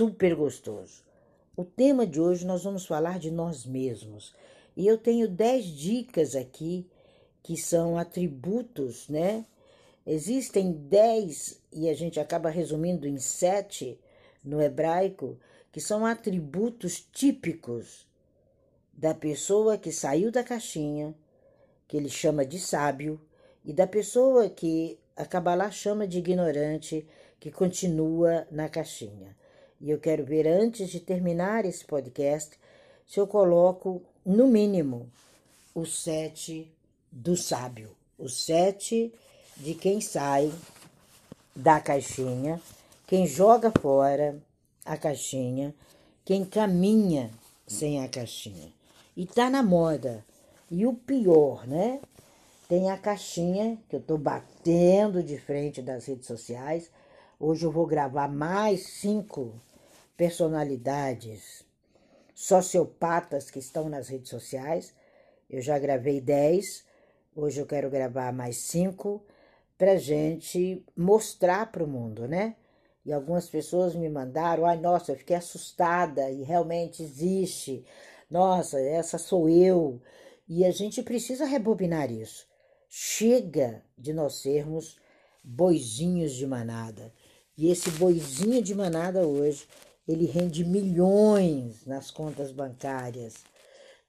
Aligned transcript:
super 0.00 0.34
gostoso. 0.34 1.02
O 1.54 1.62
tema 1.62 2.06
de 2.06 2.18
hoje 2.18 2.46
nós 2.46 2.64
vamos 2.64 2.86
falar 2.86 3.18
de 3.18 3.30
nós 3.30 3.66
mesmos. 3.66 4.34
E 4.74 4.86
eu 4.86 4.96
tenho 4.96 5.28
dez 5.28 5.66
dicas 5.66 6.34
aqui 6.34 6.88
que 7.42 7.54
são 7.54 7.98
atributos, 7.98 9.10
né? 9.10 9.44
Existem 10.06 10.72
dez, 10.72 11.60
e 11.70 11.86
a 11.86 11.92
gente 11.92 12.18
acaba 12.18 12.48
resumindo 12.48 13.06
em 13.06 13.18
sete 13.18 14.00
no 14.42 14.58
hebraico, 14.62 15.38
que 15.70 15.82
são 15.82 16.06
atributos 16.06 17.06
típicos 17.12 18.08
da 18.94 19.12
pessoa 19.12 19.76
que 19.76 19.92
saiu 19.92 20.32
da 20.32 20.42
caixinha, 20.42 21.14
que 21.86 21.98
ele 21.98 22.08
chama 22.08 22.46
de 22.46 22.58
sábio, 22.58 23.20
e 23.62 23.70
da 23.70 23.86
pessoa 23.86 24.48
que 24.48 24.98
a 25.14 25.26
Kabbalah 25.26 25.70
chama 25.70 26.08
de 26.08 26.20
ignorante, 26.20 27.06
que 27.38 27.50
continua 27.50 28.46
na 28.50 28.66
caixinha. 28.66 29.38
E 29.80 29.90
eu 29.90 29.98
quero 29.98 30.24
ver 30.24 30.46
antes 30.46 30.90
de 30.90 31.00
terminar 31.00 31.64
esse 31.64 31.84
podcast 31.84 32.58
se 33.06 33.18
eu 33.18 33.26
coloco, 33.26 34.02
no 34.24 34.46
mínimo, 34.46 35.08
o 35.74 35.86
sete 35.86 36.70
do 37.10 37.36
sábio, 37.36 37.90
o 38.18 38.28
sete 38.28 39.12
de 39.56 39.74
quem 39.74 40.00
sai 40.00 40.52
da 41.56 41.80
caixinha, 41.80 42.60
quem 43.06 43.26
joga 43.26 43.72
fora 43.80 44.40
a 44.84 44.96
caixinha, 44.96 45.74
quem 46.24 46.44
caminha 46.44 47.30
sem 47.66 48.04
a 48.04 48.08
caixinha. 48.08 48.72
E 49.16 49.26
tá 49.26 49.50
na 49.50 49.62
moda. 49.62 50.24
E 50.70 50.86
o 50.86 50.92
pior, 50.92 51.66
né? 51.66 52.00
Tem 52.68 52.90
a 52.90 52.96
caixinha 52.96 53.76
que 53.88 53.96
eu 53.96 54.00
tô 54.00 54.16
batendo 54.16 55.22
de 55.22 55.36
frente 55.38 55.82
das 55.82 56.06
redes 56.06 56.26
sociais. 56.26 56.88
Hoje 57.40 57.64
eu 57.64 57.72
vou 57.72 57.86
gravar 57.86 58.28
mais 58.28 58.86
cinco 58.86 59.52
personalidades 60.20 61.64
sociopatas 62.34 63.50
que 63.50 63.58
estão 63.58 63.88
nas 63.88 64.08
redes 64.08 64.28
sociais. 64.28 64.94
Eu 65.48 65.62
já 65.62 65.78
gravei 65.78 66.20
dez, 66.20 66.84
hoje 67.34 67.58
eu 67.58 67.66
quero 67.66 67.88
gravar 67.88 68.30
mais 68.30 68.58
cinco 68.58 69.24
para 69.78 69.96
gente 69.96 70.84
mostrar 70.94 71.72
para 71.72 71.82
o 71.82 71.88
mundo, 71.88 72.28
né? 72.28 72.54
E 73.02 73.14
algumas 73.14 73.48
pessoas 73.48 73.94
me 73.94 74.10
mandaram, 74.10 74.66
ai, 74.66 74.78
nossa, 74.78 75.12
eu 75.12 75.16
fiquei 75.16 75.36
assustada 75.36 76.30
e 76.30 76.42
realmente 76.42 77.02
existe. 77.02 77.82
Nossa, 78.30 78.78
essa 78.78 79.16
sou 79.16 79.48
eu. 79.48 80.02
E 80.46 80.66
a 80.66 80.70
gente 80.70 81.02
precisa 81.02 81.46
rebobinar 81.46 82.12
isso. 82.12 82.46
Chega 82.90 83.82
de 83.96 84.12
nós 84.12 84.34
sermos 84.34 84.98
boizinhos 85.42 86.32
de 86.32 86.46
manada. 86.46 87.10
E 87.56 87.70
esse 87.70 87.90
boizinho 87.92 88.62
de 88.62 88.74
manada 88.74 89.26
hoje, 89.26 89.66
ele 90.06 90.26
rende 90.26 90.64
milhões 90.64 91.84
nas 91.86 92.10
contas 92.10 92.52
bancárias 92.52 93.34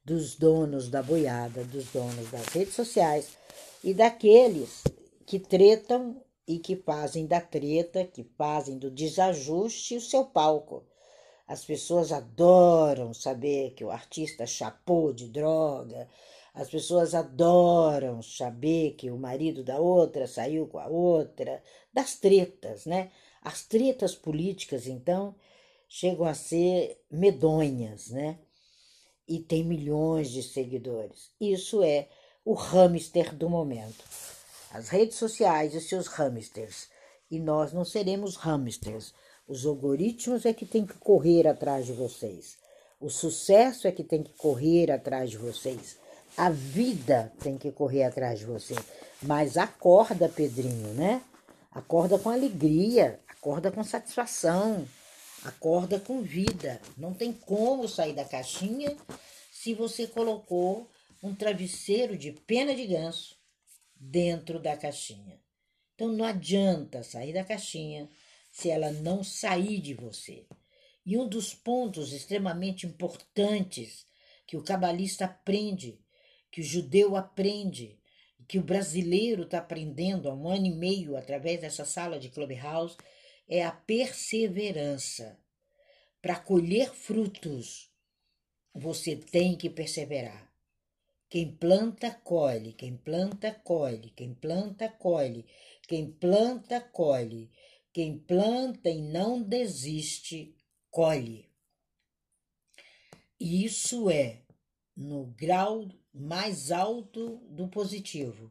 dos 0.03 0.35
donos 0.35 0.89
da 0.89 1.03
boiada, 1.03 1.63
dos 1.63 1.85
donos 1.85 2.29
das 2.31 2.47
redes 2.47 2.73
sociais 2.73 3.37
e 3.83 3.93
daqueles 3.93 4.83
que 5.25 5.39
tretam 5.39 6.21
e 6.47 6.57
que 6.59 6.75
fazem 6.75 7.25
da 7.25 7.39
treta, 7.39 8.03
que 8.03 8.23
fazem 8.37 8.77
do 8.77 8.89
desajuste 8.89 9.95
o 9.95 10.01
seu 10.01 10.25
palco. 10.25 10.83
As 11.47 11.63
pessoas 11.63 12.11
adoram 12.11 13.13
saber 13.13 13.71
que 13.71 13.83
o 13.83 13.91
artista 13.91 14.45
chapou 14.45 15.13
de 15.13 15.27
droga, 15.27 16.07
as 16.53 16.69
pessoas 16.69 17.13
adoram 17.15 18.21
saber 18.21 18.95
que 18.95 19.09
o 19.09 19.17
marido 19.17 19.63
da 19.63 19.79
outra 19.79 20.27
saiu 20.27 20.67
com 20.67 20.79
a 20.79 20.87
outra, 20.87 21.61
das 21.93 22.15
tretas, 22.15 22.85
né? 22.85 23.11
As 23.41 23.63
tretas 23.63 24.15
políticas, 24.15 24.87
então, 24.87 25.35
chegam 25.93 26.25
a 26.25 26.33
ser 26.33 26.97
medonhas, 27.11 28.09
né? 28.11 28.39
E 29.27 29.39
tem 29.39 29.63
milhões 29.63 30.31
de 30.31 30.41
seguidores. 30.41 31.31
Isso 31.39 31.83
é 31.83 32.07
o 32.45 32.53
hamster 32.53 33.35
do 33.35 33.49
momento 33.49 34.03
as 34.73 34.87
redes 34.89 35.17
sociais 35.17 35.75
e 35.75 35.81
seus 35.81 36.07
hamsters. 36.07 36.87
E 37.29 37.39
nós 37.39 37.73
não 37.73 37.85
seremos 37.85 38.35
hamsters. 38.35 39.13
Os 39.47 39.65
algoritmos 39.65 40.45
é 40.45 40.53
que 40.53 40.65
tem 40.65 40.85
que 40.85 40.93
correr 40.95 41.47
atrás 41.47 41.85
de 41.85 41.93
vocês. 41.93 42.57
O 42.99 43.09
sucesso 43.09 43.87
é 43.87 43.91
que 43.91 44.03
tem 44.03 44.23
que 44.23 44.33
correr 44.33 44.91
atrás 44.91 45.29
de 45.29 45.37
vocês. 45.37 45.97
A 46.37 46.49
vida 46.49 47.33
tem 47.39 47.57
que 47.57 47.71
correr 47.71 48.03
atrás 48.03 48.39
de 48.39 48.45
você. 48.45 48.75
Mas 49.21 49.57
acorda, 49.57 50.29
Pedrinho, 50.29 50.93
né? 50.93 51.21
Acorda 51.71 52.17
com 52.17 52.29
alegria, 52.29 53.19
acorda 53.27 53.71
com 53.71 53.83
satisfação, 53.83 54.87
acorda 55.43 55.99
com 55.99 56.21
vida. 56.21 56.81
Não 56.97 57.13
tem 57.13 57.33
como 57.33 57.87
sair 57.87 58.13
da 58.13 58.25
caixinha 58.25 58.95
se 59.51 59.73
você 59.73 60.07
colocou 60.07 60.89
um 61.21 61.35
travesseiro 61.35 62.17
de 62.17 62.31
pena 62.31 62.75
de 62.75 62.87
ganso 62.87 63.37
dentro 63.95 64.59
da 64.59 64.75
caixinha. 64.75 65.39
Então 65.93 66.11
não 66.11 66.25
adianta 66.25 67.03
sair 67.03 67.33
da 67.33 67.43
caixinha 67.43 68.09
se 68.51 68.69
ela 68.69 68.91
não 68.91 69.23
sair 69.23 69.79
de 69.79 69.93
você. 69.93 70.45
E 71.05 71.17
um 71.17 71.27
dos 71.27 71.53
pontos 71.53 72.11
extremamente 72.11 72.85
importantes 72.85 74.05
que 74.45 74.57
o 74.57 74.63
cabalista 74.63 75.25
aprende, 75.25 75.99
que 76.51 76.61
o 76.61 76.63
judeu 76.63 77.15
aprende, 77.15 77.99
que 78.47 78.59
o 78.59 78.63
brasileiro 78.63 79.43
está 79.43 79.59
aprendendo 79.59 80.29
há 80.29 80.33
um 80.33 80.47
ano 80.47 80.65
e 80.65 80.75
meio 80.75 81.15
através 81.15 81.61
dessa 81.61 81.85
sala 81.85 82.19
de 82.19 82.29
Clubhouse, 82.29 82.97
é 83.51 83.65
a 83.65 83.71
perseverança. 83.73 85.37
Para 86.21 86.39
colher 86.39 86.89
frutos, 86.93 87.91
você 88.73 89.17
tem 89.17 89.57
que 89.57 89.69
perseverar. 89.69 90.49
Quem 91.29 91.53
planta, 91.53 92.11
colhe, 92.11 92.71
quem 92.71 92.95
planta, 92.95 93.51
colhe, 93.51 94.11
quem 94.11 94.33
planta, 94.33 94.87
colhe, 94.87 95.45
quem 95.85 96.09
planta, 96.09 96.79
colhe, 96.79 97.51
quem 97.91 98.17
planta 98.17 98.89
e 98.89 99.01
não 99.01 99.41
desiste, 99.43 100.55
colhe. 100.89 101.49
Isso 103.37 104.09
é 104.09 104.43
no 104.95 105.25
grau 105.25 105.89
mais 106.13 106.71
alto 106.71 107.37
do 107.49 107.67
positivo, 107.67 108.49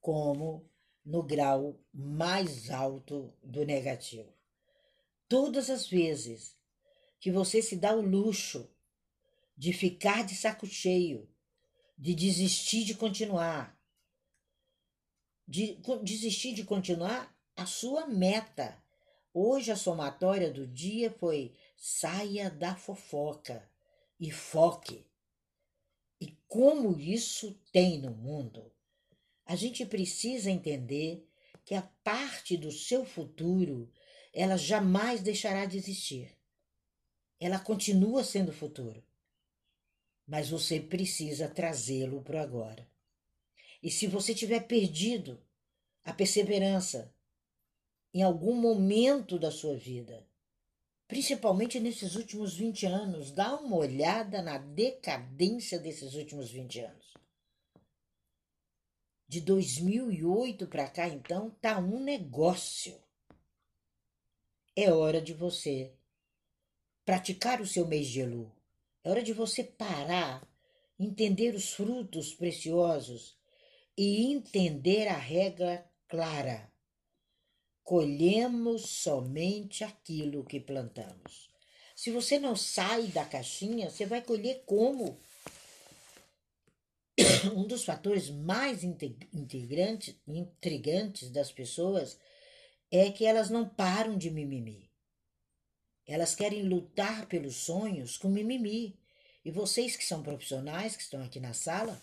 como 0.00 0.68
no 1.04 1.22
grau 1.22 1.78
mais 1.92 2.70
alto 2.70 3.32
do 3.42 3.64
negativo. 3.64 4.32
Todas 5.28 5.68
as 5.68 5.86
vezes 5.86 6.56
que 7.20 7.30
você 7.30 7.60
se 7.60 7.76
dá 7.76 7.94
o 7.94 8.00
luxo 8.00 8.70
de 9.56 9.72
ficar 9.72 10.24
de 10.24 10.34
saco 10.34 10.66
cheio, 10.66 11.28
de 11.96 12.14
desistir 12.14 12.84
de 12.84 12.94
continuar, 12.94 13.78
de 15.46 15.78
desistir 16.02 16.54
de 16.54 16.64
continuar 16.64 17.34
a 17.56 17.66
sua 17.66 18.06
meta. 18.06 18.82
Hoje 19.32 19.70
a 19.70 19.76
somatória 19.76 20.50
do 20.50 20.66
dia 20.66 21.10
foi 21.10 21.54
saia 21.76 22.50
da 22.50 22.74
fofoca 22.74 23.68
e 24.18 24.30
foque. 24.30 25.06
E 26.20 26.36
como 26.48 26.98
isso 26.98 27.60
tem 27.72 28.00
no 28.00 28.10
mundo, 28.10 28.72
a 29.44 29.56
gente 29.56 29.84
precisa 29.86 30.50
entender 30.50 31.28
que 31.64 31.74
a 31.74 31.82
parte 32.02 32.56
do 32.56 32.70
seu 32.70 33.04
futuro 33.04 33.90
ela 34.32 34.56
jamais 34.56 35.22
deixará 35.22 35.64
de 35.66 35.76
existir. 35.76 36.36
Ela 37.40 37.58
continua 37.58 38.24
sendo 38.24 38.52
futuro 38.52 39.02
mas 40.26 40.48
você 40.48 40.80
precisa 40.80 41.48
trazê-lo 41.48 42.22
para 42.22 42.42
agora. 42.42 42.88
E 43.82 43.90
se 43.90 44.06
você 44.06 44.34
tiver 44.34 44.60
perdido 44.60 45.38
a 46.02 46.12
perseverança 46.12 47.14
em 48.12 48.22
algum 48.22 48.54
momento 48.54 49.38
da 49.38 49.50
sua 49.50 49.76
vida, 49.76 50.26
principalmente 51.06 51.78
nesses 51.78 52.14
últimos 52.14 52.54
20 52.54 52.86
anos, 52.86 53.32
dá 53.32 53.54
uma 53.56 53.76
olhada 53.76 54.40
na 54.40 54.56
decadência 54.56 55.78
desses 55.78 56.14
últimos 56.14 56.50
20 56.50 56.80
anos. 56.80 57.13
De 59.34 59.40
2008 59.40 60.68
para 60.68 60.86
cá, 60.86 61.08
então, 61.08 61.50
tá 61.60 61.76
um 61.80 61.98
negócio. 61.98 62.96
É 64.76 64.92
hora 64.92 65.20
de 65.20 65.34
você 65.34 65.92
praticar 67.04 67.60
o 67.60 67.66
seu 67.66 67.84
mês 67.84 68.06
de 68.06 68.20
Elu 68.20 68.48
é 69.02 69.10
hora 69.10 69.24
de 69.24 69.32
você 69.32 69.64
parar, 69.64 70.48
entender 70.96 71.52
os 71.52 71.72
frutos 71.72 72.32
preciosos 72.32 73.36
e 73.98 74.32
entender 74.32 75.08
a 75.08 75.18
regra 75.18 75.84
clara. 76.06 76.72
Colhemos 77.82 78.88
somente 78.88 79.82
aquilo 79.82 80.44
que 80.44 80.60
plantamos. 80.60 81.50
Se 81.96 82.12
você 82.12 82.38
não 82.38 82.54
sai 82.54 83.08
da 83.08 83.24
caixinha, 83.24 83.90
você 83.90 84.06
vai 84.06 84.22
colher 84.22 84.62
como? 84.64 85.18
Um 87.52 87.66
dos 87.66 87.84
fatores 87.84 88.30
mais 88.30 88.82
integrantes, 88.84 90.16
intrigantes 90.26 91.30
das 91.30 91.50
pessoas 91.50 92.18
é 92.90 93.10
que 93.10 93.24
elas 93.24 93.50
não 93.50 93.68
param 93.68 94.16
de 94.16 94.30
mimimi. 94.30 94.90
Elas 96.06 96.34
querem 96.34 96.62
lutar 96.62 97.26
pelos 97.26 97.56
sonhos 97.56 98.16
com 98.16 98.28
mimimi. 98.28 98.96
E 99.44 99.50
vocês 99.50 99.96
que 99.96 100.04
são 100.04 100.22
profissionais, 100.22 100.96
que 100.96 101.02
estão 101.02 101.22
aqui 101.22 101.40
na 101.40 101.52
sala, 101.52 102.00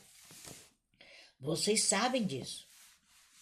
vocês 1.40 1.84
sabem 1.84 2.26
disso. 2.26 2.68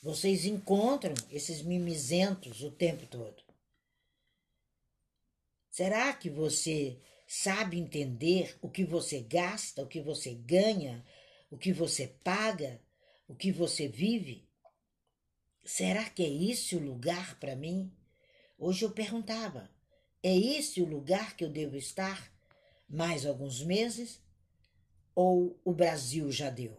Vocês 0.01 0.45
encontram 0.45 1.13
esses 1.31 1.61
mimizentos 1.61 2.61
o 2.63 2.71
tempo 2.71 3.05
todo. 3.07 3.43
Será 5.69 6.13
que 6.13 6.29
você 6.29 6.97
sabe 7.27 7.77
entender 7.77 8.57
o 8.61 8.69
que 8.69 8.83
você 8.83 9.21
gasta, 9.21 9.83
o 9.83 9.87
que 9.87 10.01
você 10.01 10.33
ganha, 10.33 11.05
o 11.49 11.57
que 11.57 11.73
você 11.73 12.07
paga, 12.23 12.81
o 13.27 13.35
que 13.35 13.51
você 13.51 13.87
vive? 13.87 14.47
Será 15.63 16.09
que 16.09 16.23
é 16.23 16.29
esse 16.29 16.75
o 16.75 16.79
lugar 16.79 17.39
para 17.39 17.55
mim? 17.55 17.91
Hoje 18.57 18.85
eu 18.85 18.91
perguntava: 18.91 19.69
é 20.21 20.35
esse 20.35 20.81
o 20.81 20.85
lugar 20.85 21.35
que 21.35 21.43
eu 21.43 21.49
devo 21.49 21.75
estar? 21.75 22.31
Mais 22.87 23.25
alguns 23.25 23.61
meses? 23.61 24.19
Ou 25.13 25.59
o 25.63 25.73
Brasil 25.73 26.31
já 26.31 26.49
deu? 26.49 26.75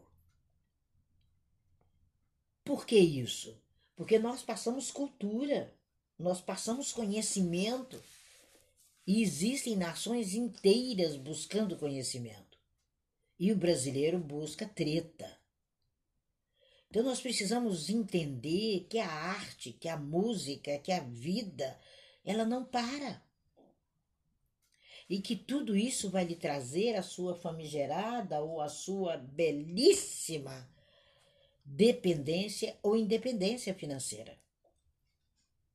Por 2.65 2.87
que 2.87 2.99
isso? 2.99 3.61
Porque 3.97 4.19
nós 4.19 4.43
passamos 4.43 4.91
cultura, 4.91 5.75
nós 6.19 6.41
passamos 6.41 6.93
conhecimento. 6.93 8.03
E 9.07 9.23
existem 9.23 9.77
nações 9.77 10.35
inteiras 10.35 11.17
buscando 11.17 11.77
conhecimento. 11.77 12.50
E 13.41 13.51
o 13.51 13.57
brasileiro 13.57 14.19
busca 14.19 14.69
treta. 14.69 15.41
Então 16.91 17.03
nós 17.03 17.23
precisamos 17.23 17.89
entender 17.89 18.87
que 18.91 18.99
a 18.99 19.09
arte, 19.09 19.73
que 19.73 19.89
a 19.89 19.97
música, 19.97 20.79
que 20.79 20.93
a 20.93 21.01
vida, 21.01 21.81
ela 22.23 22.45
não 22.45 22.67
para. 22.67 23.25
E 25.09 25.23
que 25.23 25.35
tudo 25.35 25.75
isso 25.75 26.11
vai 26.11 26.25
lhe 26.25 26.37
trazer 26.37 26.95
a 26.97 27.03
sua 27.03 27.35
famigerada 27.35 28.43
ou 28.43 28.61
a 28.61 28.69
sua 28.69 29.17
belíssima 29.17 30.71
dependência 31.65 32.77
ou 32.83 32.95
independência 32.95 33.73
financeira. 33.73 34.39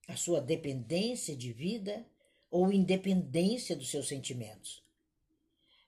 A 0.08 0.16
sua 0.16 0.40
dependência 0.40 1.36
de 1.36 1.52
vida 1.52 2.06
ou 2.52 2.72
independência 2.72 3.76
dos 3.76 3.90
seus 3.90 4.08
sentimentos. 4.08 4.85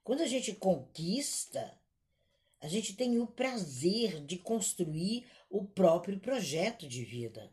Quando 0.07 0.21
a 0.21 0.25
gente 0.25 0.53
conquista 0.53 1.77
a 2.61 2.67
gente 2.69 2.93
tem 2.93 3.19
o 3.19 3.27
prazer 3.27 4.25
de 4.25 4.37
construir 4.37 5.25
o 5.49 5.65
próprio 5.65 6.17
projeto 6.17 6.87
de 6.87 7.03
vida. 7.03 7.51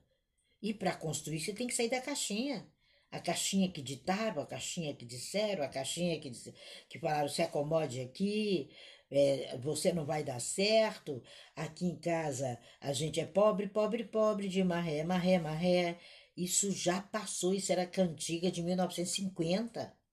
E 0.63 0.73
para 0.73 0.95
construir, 0.95 1.41
você 1.41 1.53
tem 1.53 1.67
que 1.67 1.75
sair 1.75 1.91
da 1.91 2.01
caixinha. 2.01 2.65
A 3.11 3.19
caixinha 3.19 3.69
que 3.73 3.83
ditaram, 3.83 4.41
a 4.41 4.47
caixinha 4.47 4.95
que 4.95 5.05
disseram, 5.05 5.65
a 5.65 5.69
caixinha 5.69 6.21
que, 6.21 6.31
que 6.89 7.01
falaram: 7.01 7.29
se 7.29 7.43
acomode 7.43 8.01
aqui, 8.01 8.71
é, 9.11 9.59
você 9.59 9.93
não 9.93 10.07
vai 10.07 10.23
dar 10.23 10.41
certo. 10.41 11.21
Aqui 11.57 11.87
em 11.87 11.97
casa 11.97 12.57
a 12.81 12.93
gente 12.93 13.19
é 13.19 13.27
pobre, 13.27 13.67
pobre, 13.67 14.05
pobre, 14.05 14.49
de 14.49 14.63
marré, 14.63 15.03
marré, 15.03 15.41
marré. 15.41 15.99
Isso 16.37 16.71
já 16.71 17.03
passou, 17.03 17.53
isso 17.53 17.73
era 17.73 17.85
cantiga 17.85 18.49
de 18.49 18.63
1950. 18.63 20.04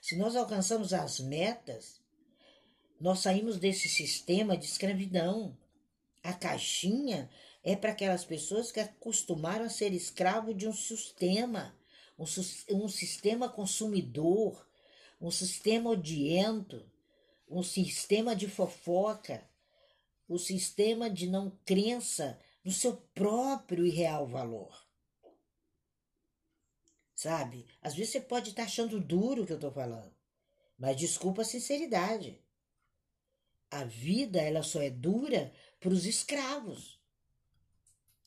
Se 0.00 0.16
nós 0.16 0.34
alcançamos 0.34 0.92
as 0.92 1.20
metas, 1.20 2.00
nós 3.00 3.20
saímos 3.20 3.58
desse 3.58 3.88
sistema 3.88 4.56
de 4.56 4.64
escravidão. 4.64 5.56
A 6.22 6.32
caixinha 6.32 7.30
é 7.62 7.76
para 7.76 7.92
aquelas 7.92 8.24
pessoas 8.24 8.72
que 8.72 8.80
acostumaram 8.80 9.64
a 9.64 9.70
ser 9.70 9.92
escravo 9.92 10.54
de 10.54 10.66
um 10.66 10.72
sistema, 10.72 11.76
um, 12.18 12.24
um 12.74 12.88
sistema 12.88 13.48
consumidor, 13.48 14.66
um 15.20 15.30
sistema 15.30 15.90
odiento, 15.90 16.90
um 17.48 17.62
sistema 17.62 18.34
de 18.34 18.48
fofoca, 18.48 19.46
o 20.28 20.34
um 20.34 20.38
sistema 20.38 21.10
de 21.10 21.26
não 21.26 21.50
crença 21.64 22.38
no 22.64 22.70
seu 22.70 22.96
próprio 23.14 23.86
e 23.86 23.90
real 23.90 24.26
valor. 24.26 24.89
Sabe? 27.20 27.66
Às 27.82 27.94
vezes 27.94 28.12
você 28.12 28.20
pode 28.22 28.48
estar 28.48 28.62
achando 28.62 28.98
duro 28.98 29.42
o 29.42 29.46
que 29.46 29.52
eu 29.52 29.56
estou 29.56 29.70
falando, 29.70 30.10
mas 30.78 30.96
desculpa 30.96 31.42
a 31.42 31.44
sinceridade. 31.44 32.42
A 33.70 33.84
vida 33.84 34.40
ela 34.40 34.62
só 34.62 34.80
é 34.80 34.88
dura 34.88 35.52
para 35.78 35.90
os 35.90 36.06
escravos. 36.06 36.98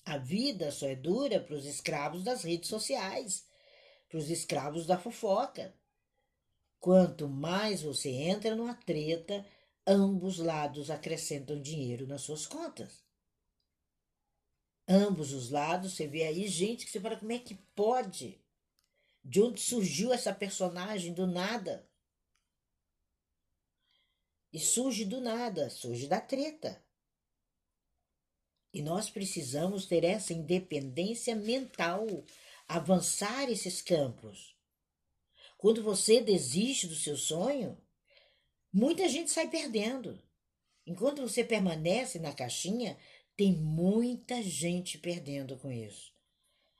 A 0.06 0.19
vida 0.19 0.69
só 0.72 0.88
é 0.88 0.95
dura 0.95 1.40
para 1.40 1.56
os 1.56 1.66
escravos 1.66 2.24
das 2.24 2.44
redes 2.44 2.69
sociais, 2.69 3.48
para 4.07 4.19
os 4.19 4.30
escravos 4.30 4.86
da 4.86 5.00
fofoca. 5.00 5.74
Quanto 6.80 7.28
mais 7.28 7.81
você 7.81 8.10
entra 8.12 8.56
numa 8.56 8.75
treta, 8.75 9.44
ambos 9.88 10.38
lados 10.38 10.92
acrescentam 10.92 11.60
dinheiro 11.60 12.06
nas 12.06 12.22
suas 12.22 12.46
contas. 12.46 13.04
Ambos 14.88 15.34
os 15.34 15.50
lados, 15.50 15.94
você 15.94 16.06
vê 16.06 16.28
aí 16.28 16.48
gente 16.48 16.86
que 16.86 16.92
você 16.92 17.00
fala, 17.00 17.18
como 17.18 17.31
é 17.31 17.39
que 17.39 17.56
pode? 17.74 18.43
De 19.24 19.42
onde 19.42 19.62
surgiu 19.62 20.12
essa 20.12 20.34
personagem 20.34 21.14
do 21.14 21.25
nada? 21.25 21.88
E 24.52 24.60
surge 24.60 25.06
do 25.06 25.22
nada, 25.22 25.70
surge 25.70 26.08
da 26.08 26.20
treta. 26.20 26.84
E 28.74 28.81
nós 28.81 29.10
precisamos 29.10 29.86
ter 29.86 30.04
essa 30.04 30.34
independência 30.34 31.36
mental, 31.36 32.06
avançar 32.68 33.50
esses 33.50 33.81
campos. 33.81 34.58
Quando 35.58 35.81
você 35.81 36.22
desiste 36.22 36.88
do 36.88 36.96
seu 36.96 37.16
sonho, 37.16 37.81
muita 38.72 39.08
gente 39.08 39.31
sai 39.31 39.50
perdendo. 39.50 40.22
Enquanto 40.86 41.22
você 41.22 41.44
permanece 41.44 42.20
na 42.20 42.34
caixinha, 42.34 42.98
tem 43.38 43.54
muita 43.54 44.42
gente 44.44 44.98
perdendo 44.98 45.58
com 45.58 45.72
isso. 45.72 46.14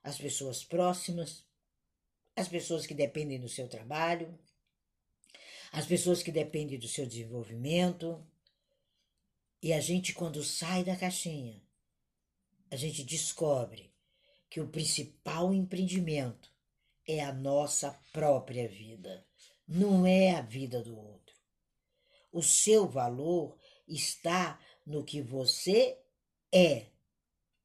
As 0.04 0.18
pessoas 0.18 0.64
próximas, 0.64 1.46
as 2.36 2.48
pessoas 2.48 2.86
que 2.86 2.94
dependem 2.94 3.40
do 3.40 3.50
seu 3.50 3.68
trabalho, 3.68 4.38
as 5.72 5.86
pessoas 5.86 6.22
que 6.22 6.32
dependem 6.32 6.78
do 6.78 6.88
seu 6.88 7.06
desenvolvimento. 7.06 8.24
E 9.62 9.74
a 9.74 9.80
gente, 9.80 10.14
quando 10.14 10.44
sai 10.44 10.84
da 10.84 10.96
caixinha, 10.96 11.62
a 12.70 12.76
gente 12.76 13.04
descobre 13.04 13.94
que 14.50 14.62
o 14.62 14.68
principal 14.68 15.54
empreendimento 15.54 16.54
é 17.08 17.22
a 17.24 17.34
nossa 17.34 17.92
própria 18.12 18.68
vida, 18.68 19.26
não 19.68 20.06
é 20.06 20.32
a 20.32 20.42
vida 20.42 20.82
do 20.82 20.96
outro. 20.96 21.36
O 22.32 22.42
seu 22.42 22.88
valor 22.88 23.58
está 23.88 24.60
no 24.86 25.04
que 25.04 25.22
você 25.22 26.00
é 26.52 26.88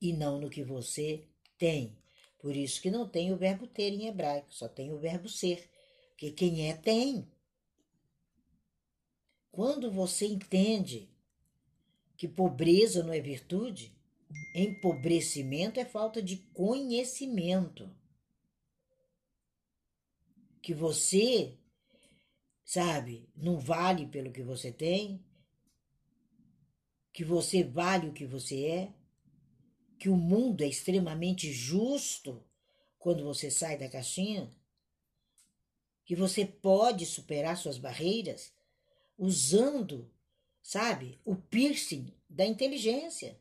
e 0.01 0.13
não 0.13 0.41
no 0.41 0.49
que 0.49 0.63
você 0.63 1.27
tem. 1.59 1.97
Por 2.39 2.57
isso 2.57 2.81
que 2.81 2.91
não 2.91 3.09
tem 3.09 3.33
o 3.33 3.37
verbo 3.37 3.67
ter 3.67 3.93
em 3.93 4.07
hebraico, 4.07 4.55
só 4.55 4.69
tem 4.69 4.93
o 4.93 4.99
verbo 4.99 5.29
ser. 5.29 5.69
Porque 6.11 6.31
quem 6.31 6.71
é, 6.71 6.77
tem. 6.77 7.29
Quando 9.51 9.91
você 9.91 10.27
entende 10.27 11.11
que 12.17 12.29
pobreza 12.29 13.03
não 13.03 13.13
é 13.13 13.21
virtude, 13.21 13.97
empobrecimento 14.55 15.81
é 15.81 15.85
falta 15.85 16.23
de 16.23 16.37
conhecimento. 16.53 17.91
Que 20.63 20.75
você, 20.75 21.57
sabe, 22.65 23.29
não 23.37 23.59
vale 23.59 24.07
pelo 24.07 24.33
que 24.33 24.43
você 24.43 24.71
tem, 24.71 25.25
que 27.13 27.25
você 27.25 27.65
vale 27.65 28.09
o 28.09 28.13
que 28.13 28.27
você 28.27 28.65
é, 28.65 28.95
que 29.99 30.09
o 30.09 30.17
mundo 30.17 30.63
é 30.63 30.67
extremamente 30.67 31.53
justo 31.53 32.45
quando 32.99 33.25
você 33.25 33.51
sai 33.51 33.77
da 33.77 33.89
caixinha, 33.89 34.53
que 36.05 36.15
você 36.15 36.45
pode 36.45 37.05
superar 37.05 37.57
suas 37.57 37.79
barreiras 37.79 38.53
usando, 39.19 40.11
sabe, 40.63 41.21
o 41.25 41.35
piercing 41.35 42.15
da 42.29 42.47
inteligência, 42.47 43.39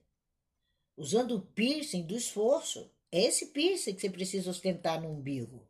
usando 0.97 1.35
o 1.35 1.41
piercing 1.41 2.03
do 2.03 2.17
esforço. 2.17 2.91
É 3.11 3.21
esse 3.21 3.47
piercing 3.47 3.93
que 3.93 4.01
você 4.01 4.09
precisa 4.09 4.49
ostentar 4.49 5.01
no 5.01 5.11
umbigo. 5.11 5.65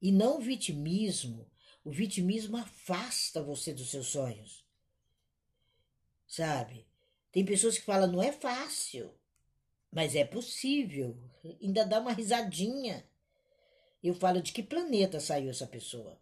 E 0.00 0.10
não 0.10 0.38
o 0.38 0.40
vitimismo. 0.40 1.50
O 1.84 1.90
vitimismo 1.90 2.56
afasta 2.56 3.42
você 3.42 3.74
dos 3.74 3.90
seus 3.90 4.06
sonhos. 4.06 4.64
Sabe? 6.26 6.86
Tem 7.32 7.44
pessoas 7.44 7.78
que 7.78 7.84
falam, 7.84 8.10
não 8.10 8.22
é 8.22 8.32
fácil, 8.32 9.14
mas 9.90 10.14
é 10.14 10.24
possível. 10.24 11.16
Ainda 11.62 11.84
dá 11.84 12.00
uma 12.00 12.12
risadinha. 12.12 13.08
Eu 14.02 14.14
falo, 14.14 14.42
de 14.42 14.52
que 14.52 14.62
planeta 14.62 15.20
saiu 15.20 15.50
essa 15.50 15.66
pessoa? 15.66 16.18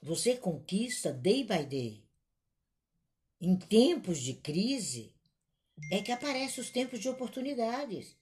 Você 0.00 0.36
conquista 0.36 1.12
day 1.12 1.44
by 1.44 1.64
day. 1.64 2.04
Em 3.40 3.56
tempos 3.56 4.20
de 4.20 4.34
crise 4.34 5.14
é 5.90 6.02
que 6.02 6.12
aparecem 6.12 6.62
os 6.62 6.70
tempos 6.70 7.00
de 7.00 7.08
oportunidades. 7.08 8.16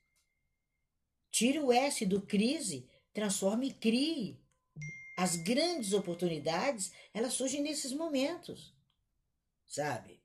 Tire 1.31 1.59
o 1.59 1.73
S 1.73 2.05
do 2.07 2.23
crise, 2.23 2.89
transforme 3.13 3.69
e 3.69 3.75
crie. 3.75 4.41
As 5.17 5.37
grandes 5.37 5.93
oportunidades, 5.93 6.93
elas 7.13 7.35
surgem 7.35 7.63
nesses 7.63 7.93
momentos, 7.93 8.75
sabe? 9.67 10.20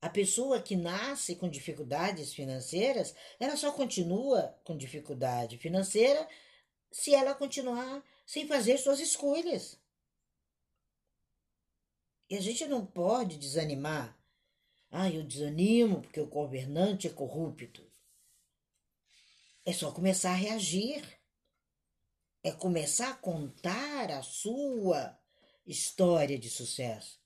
A 0.00 0.08
pessoa 0.08 0.62
que 0.62 0.76
nasce 0.76 1.36
com 1.36 1.48
dificuldades 1.48 2.32
financeiras, 2.32 3.14
ela 3.38 3.56
só 3.56 3.70
continua 3.70 4.58
com 4.64 4.76
dificuldade 4.76 5.58
financeira 5.58 6.26
se 6.90 7.14
ela 7.14 7.34
continuar 7.34 8.02
sem 8.24 8.46
fazer 8.46 8.78
suas 8.78 8.98
escolhas. 8.98 9.78
E 12.30 12.36
a 12.36 12.40
gente 12.40 12.64
não 12.66 12.86
pode 12.86 13.36
desanimar. 13.36 14.18
Ah, 14.90 15.10
eu 15.10 15.22
desanimo 15.22 16.00
porque 16.00 16.20
o 16.20 16.26
governante 16.26 17.06
é 17.06 17.10
corrupto. 17.10 17.84
É 19.64 19.72
só 19.72 19.92
começar 19.92 20.30
a 20.30 20.36
reagir. 20.36 21.04
É 22.42 22.50
começar 22.50 23.10
a 23.10 23.16
contar 23.16 24.10
a 24.10 24.22
sua 24.22 25.18
história 25.66 26.38
de 26.38 26.48
sucesso. 26.48 27.19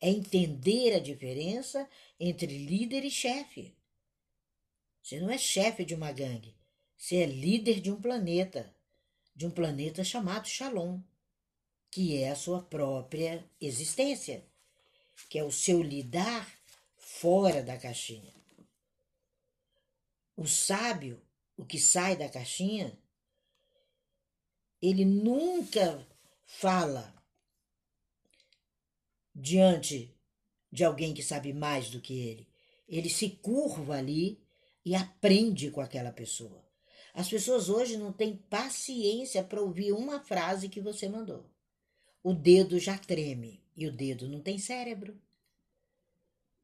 É 0.00 0.08
entender 0.08 0.94
a 0.94 0.98
diferença 0.98 1.88
entre 2.18 2.46
líder 2.46 3.04
e 3.04 3.10
chefe. 3.10 3.74
Você 5.02 5.20
não 5.20 5.30
é 5.30 5.36
chefe 5.36 5.84
de 5.84 5.94
uma 5.94 6.10
gangue. 6.12 6.56
Você 6.96 7.16
é 7.16 7.26
líder 7.26 7.80
de 7.80 7.90
um 7.90 8.00
planeta. 8.00 8.74
De 9.34 9.46
um 9.46 9.50
planeta 9.50 10.02
chamado 10.02 10.48
Shalom, 10.48 11.00
que 11.90 12.16
é 12.16 12.30
a 12.30 12.36
sua 12.36 12.62
própria 12.62 13.48
existência, 13.60 14.44
que 15.28 15.38
é 15.38 15.44
o 15.44 15.52
seu 15.52 15.82
lidar 15.82 16.50
fora 16.96 17.62
da 17.62 17.78
caixinha. 17.78 18.34
O 20.36 20.46
sábio 20.46 21.22
o 21.60 21.66
que 21.66 21.78
sai 21.78 22.16
da 22.16 22.26
caixinha, 22.26 22.98
ele 24.80 25.04
nunca 25.04 26.06
fala 26.46 27.14
diante 29.40 30.14
de 30.70 30.84
alguém 30.84 31.14
que 31.14 31.22
sabe 31.22 31.52
mais 31.52 31.90
do 31.90 32.00
que 32.00 32.18
ele. 32.18 32.48
Ele 32.88 33.08
se 33.08 33.30
curva 33.30 33.96
ali 33.96 34.40
e 34.84 34.94
aprende 34.94 35.70
com 35.70 35.80
aquela 35.80 36.12
pessoa. 36.12 36.64
As 37.14 37.28
pessoas 37.28 37.68
hoje 37.68 37.96
não 37.96 38.12
têm 38.12 38.36
paciência 38.36 39.42
para 39.42 39.60
ouvir 39.60 39.92
uma 39.92 40.20
frase 40.20 40.68
que 40.68 40.80
você 40.80 41.08
mandou. 41.08 41.50
O 42.22 42.34
dedo 42.34 42.78
já 42.78 42.98
treme 42.98 43.64
e 43.76 43.86
o 43.86 43.92
dedo 43.92 44.28
não 44.28 44.40
tem 44.40 44.58
cérebro. 44.58 45.18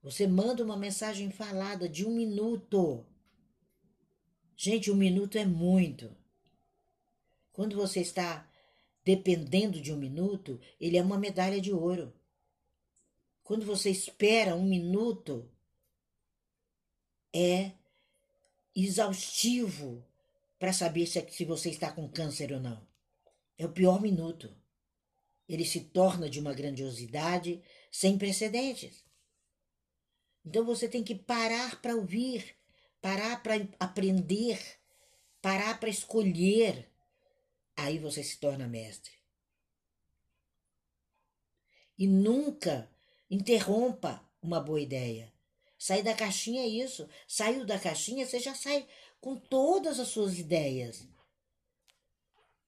Você 0.03 0.27
manda 0.27 0.63
uma 0.63 0.77
mensagem 0.77 1.31
falada 1.31 1.89
de 1.89 2.07
um 2.07 2.15
minuto. 2.15 3.05
Gente, 4.57 4.91
um 4.91 4.95
minuto 4.95 5.37
é 5.37 5.45
muito. 5.45 6.15
Quando 7.53 7.75
você 7.75 8.01
está 8.01 8.49
dependendo 9.05 9.81
de 9.81 9.93
um 9.93 9.97
minuto, 9.97 10.61
ele 10.81 10.97
é 10.97 11.03
uma 11.03 11.19
medalha 11.19 11.61
de 11.61 11.73
ouro. 11.73 12.13
Quando 13.47 13.65
você 13.65 13.89
espera 13.91 14.55
um 14.55 14.65
minuto, 14.65 15.49
é 17.33 17.73
exaustivo 18.75 20.05
para 20.59 20.73
saber 20.73 21.07
se, 21.07 21.25
se 21.31 21.45
você 21.45 21.71
está 21.71 21.93
com 21.93 22.11
câncer 22.11 22.53
ou 22.53 22.61
não. 22.61 22.87
É 23.57 23.65
o 23.65 23.73
pior 23.73 24.03
minuto. 24.03 24.55
Ele 25.49 25.65
se 25.65 25.81
torna 25.81 26.29
de 26.29 26.41
uma 26.41 26.53
grandiosidade 26.53 27.63
sem 27.91 28.19
precedentes. 28.19 29.05
Então 30.45 30.65
você 30.65 30.89
tem 30.89 31.05
que 31.05 31.15
parar 31.15 31.81
para 31.81 31.95
ouvir 31.95 32.57
parar 33.07 33.41
para 33.41 33.55
aprender, 33.79 34.59
parar 35.41 35.79
para 35.79 35.89
escolher, 35.89 36.91
aí 37.77 38.01
você 38.01 38.21
se 38.25 38.37
torna 38.41 38.67
mestre. 38.67 39.13
E 41.97 42.09
nunca 42.09 42.91
interrompa 43.31 44.25
uma 44.43 44.61
boa 44.61 44.81
ideia. 44.81 45.33
Sair 45.79 46.03
da 46.03 46.15
caixinha 46.15 46.63
é 46.63 46.67
isso. 46.67 47.09
Saiu 47.29 47.67
da 47.67 47.79
caixinha, 47.79 48.27
você 48.27 48.39
já 48.39 48.55
sai 48.55 48.87
com 49.21 49.37
todas 49.37 50.01
as 50.01 50.09
suas 50.09 50.39
ideias. 50.39 51.07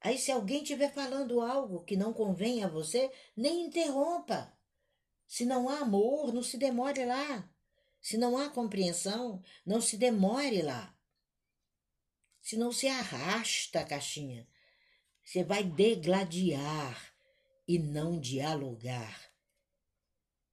Aí, 0.00 0.16
se 0.16 0.30
alguém 0.30 0.62
estiver 0.62 0.92
falando 0.92 1.40
algo 1.40 1.84
que 1.84 1.96
não 1.96 2.12
convém 2.12 2.62
a 2.62 2.68
você, 2.68 3.10
nem 3.36 3.64
interrompa. 3.64 4.52
Se 5.26 5.44
não 5.44 5.68
há 5.68 5.80
amor, 5.80 6.32
não 6.32 6.42
se 6.42 6.56
demore 6.56 7.04
lá. 7.04 7.50
Se 8.00 8.16
não 8.16 8.38
há 8.38 8.48
compreensão, 8.48 9.42
não 9.66 9.80
se 9.80 9.96
demore 9.96 10.62
lá. 10.62 10.96
Se 12.40 12.56
não 12.56 12.72
se 12.72 12.86
arrasta 12.86 13.80
a 13.80 13.84
caixinha, 13.84 14.48
você 15.22 15.44
vai 15.44 15.62
degladiar 15.64 17.14
e 17.66 17.78
não 17.78 18.18
dialogar. 18.18 19.27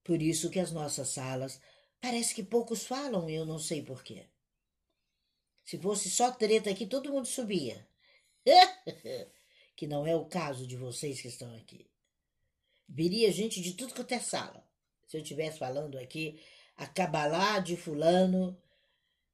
Por 0.06 0.22
isso 0.22 0.52
que 0.52 0.60
as 0.60 0.72
nossas 0.72 1.10
salas 1.10 1.60
parece 2.00 2.36
que 2.36 2.44
poucos 2.44 2.86
falam, 2.86 3.28
eu 3.28 3.44
não 3.44 3.58
sei 3.58 3.82
porquê. 3.82 4.28
Se 5.66 5.80
fosse 5.80 6.12
só 6.12 6.32
treta 6.32 6.70
aqui, 6.70 6.86
todo 6.86 7.12
mundo 7.12 7.26
subia. 7.26 7.86
que 9.76 9.88
não 9.88 10.06
é 10.06 10.16
o 10.16 10.26
caso 10.26 10.68
de 10.68 10.78
vocês 10.78 11.20
que 11.20 11.28
estão 11.28 11.54
aqui. 11.56 11.90
Viria 12.88 13.32
gente 13.32 13.60
de 13.60 13.74
tudo 13.74 13.96
quanto 13.96 14.12
é 14.12 14.20
sala. 14.20 14.64
Se 15.08 15.18
eu 15.18 15.22
estivesse 15.22 15.58
falando 15.58 15.98
aqui 15.98 16.40
a 16.78 16.86
Cabalá 16.86 17.58
de 17.58 17.76
Fulano, 17.76 18.56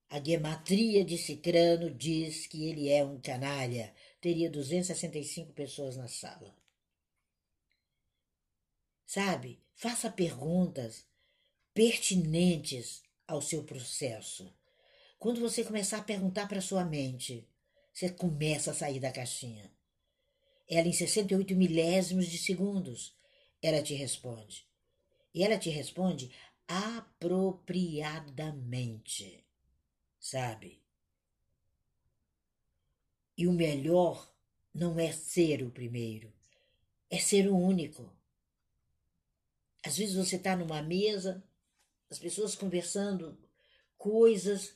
a 0.09 0.23
gematria 0.23 1.03
de 1.03 1.17
Cicrano 1.17 1.93
diz 1.93 2.47
que 2.47 2.69
ele 2.69 2.87
é 2.87 3.03
um 3.03 3.19
canalha. 3.19 3.93
Teria 4.21 4.49
265 4.49 5.51
pessoas 5.51 5.97
na 5.97 6.07
sala. 6.07 6.60
Sabe? 9.11 9.59
Faça 9.75 10.09
perguntas 10.09 11.05
pertinentes 11.73 13.03
ao 13.27 13.41
seu 13.41 13.61
processo. 13.61 14.55
Quando 15.19 15.41
você 15.41 15.65
começar 15.65 15.97
a 15.97 16.01
perguntar 16.01 16.47
para 16.47 16.61
sua 16.61 16.85
mente, 16.85 17.45
você 17.91 18.09
começa 18.09 18.71
a 18.71 18.73
sair 18.73 19.01
da 19.01 19.11
caixinha. 19.11 19.69
Ela, 20.65 20.87
em 20.87 20.93
68 20.93 21.53
milésimos 21.57 22.27
de 22.27 22.37
segundos, 22.37 23.13
ela 23.61 23.83
te 23.83 23.93
responde. 23.93 24.65
E 25.33 25.43
ela 25.43 25.59
te 25.59 25.69
responde 25.69 26.31
apropriadamente, 26.65 29.45
sabe? 30.21 30.81
E 33.37 33.45
o 33.45 33.51
melhor 33.51 34.33
não 34.73 34.97
é 34.97 35.11
ser 35.11 35.63
o 35.63 35.69
primeiro, 35.69 36.31
é 37.09 37.19
ser 37.19 37.49
o 37.49 37.57
único. 37.57 38.20
Às 39.83 39.97
vezes 39.97 40.15
você 40.15 40.35
está 40.35 40.55
numa 40.55 40.81
mesa, 40.81 41.43
as 42.09 42.19
pessoas 42.19 42.55
conversando 42.55 43.37
coisas 43.97 44.75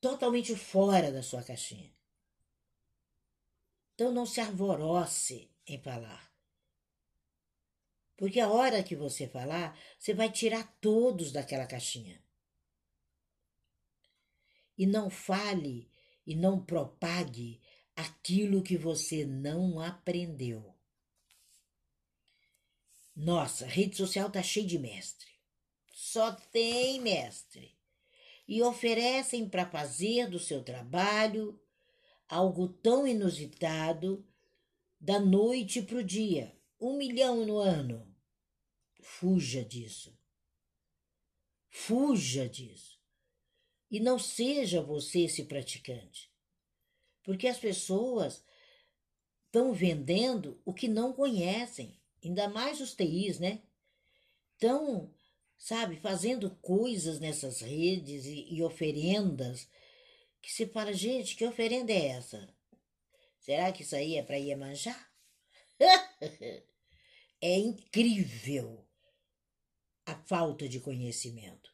totalmente 0.00 0.54
fora 0.54 1.10
da 1.10 1.22
sua 1.22 1.42
caixinha. 1.42 1.92
Então 3.94 4.12
não 4.12 4.24
se 4.24 4.40
arvoroce 4.40 5.50
em 5.66 5.80
falar. 5.82 6.32
Porque 8.16 8.40
a 8.40 8.48
hora 8.48 8.82
que 8.82 8.96
você 8.96 9.28
falar, 9.28 9.78
você 9.98 10.14
vai 10.14 10.30
tirar 10.30 10.76
todos 10.80 11.32
daquela 11.32 11.66
caixinha. 11.66 12.22
E 14.76 14.86
não 14.86 15.10
fale 15.10 15.90
e 16.26 16.34
não 16.34 16.64
propague 16.64 17.60
aquilo 17.96 18.62
que 18.62 18.76
você 18.76 19.24
não 19.24 19.80
aprendeu. 19.80 20.77
Nossa, 23.20 23.66
rede 23.66 23.96
social 23.96 24.30
tá 24.30 24.40
cheia 24.40 24.64
de 24.64 24.78
mestre. 24.78 25.28
Só 25.92 26.30
tem 26.30 27.00
mestre. 27.00 27.76
E 28.46 28.62
oferecem 28.62 29.48
para 29.48 29.68
fazer 29.68 30.30
do 30.30 30.38
seu 30.38 30.62
trabalho 30.62 31.60
algo 32.28 32.68
tão 32.68 33.08
inusitado 33.08 34.24
da 35.00 35.18
noite 35.18 35.82
para 35.82 35.96
o 35.96 36.04
dia 36.04 36.56
um 36.80 36.96
milhão 36.96 37.44
no 37.44 37.58
ano. 37.58 38.06
Fuja 39.00 39.64
disso. 39.64 40.16
Fuja 41.68 42.48
disso. 42.48 43.00
E 43.90 43.98
não 43.98 44.16
seja 44.16 44.80
você 44.80 45.22
esse 45.22 45.42
praticante. 45.42 46.32
Porque 47.24 47.48
as 47.48 47.58
pessoas 47.58 48.44
estão 49.46 49.72
vendendo 49.72 50.62
o 50.64 50.72
que 50.72 50.86
não 50.86 51.12
conhecem, 51.12 51.98
ainda 52.24 52.48
mais 52.48 52.80
os 52.80 52.94
TIs, 52.94 53.38
né? 53.38 53.62
Estão, 54.54 55.12
sabe, 55.56 55.96
fazendo 55.96 56.50
coisas 56.62 57.20
nessas 57.20 57.60
redes 57.60 58.24
e, 58.26 58.54
e 58.54 58.62
oferendas 58.62 59.68
que 60.40 60.52
se 60.52 60.66
fala, 60.66 60.92
gente, 60.92 61.36
que 61.36 61.44
oferenda 61.44 61.92
é 61.92 62.08
essa? 62.08 62.48
Será 63.38 63.72
que 63.72 63.82
isso 63.82 63.96
aí 63.96 64.16
é 64.16 64.22
para 64.22 64.38
ir 64.38 64.54
manjar? 64.56 65.10
é 67.40 67.56
incrível 67.56 68.84
a 70.04 70.14
falta 70.14 70.68
de 70.68 70.80
conhecimento. 70.80 71.70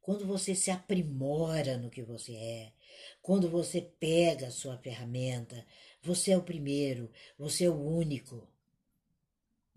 quando 0.00 0.26
você 0.26 0.54
se 0.54 0.70
aprimora 0.70 1.76
no 1.76 1.90
que 1.90 2.02
você 2.02 2.34
é, 2.34 2.72
quando 3.20 3.48
você 3.48 3.80
pega 3.80 4.46
a 4.48 4.50
sua 4.50 4.78
ferramenta, 4.78 5.66
você 6.02 6.32
é 6.32 6.36
o 6.38 6.42
primeiro, 6.42 7.10
você 7.36 7.64
é 7.64 7.70
o 7.70 7.78
único. 7.78 8.46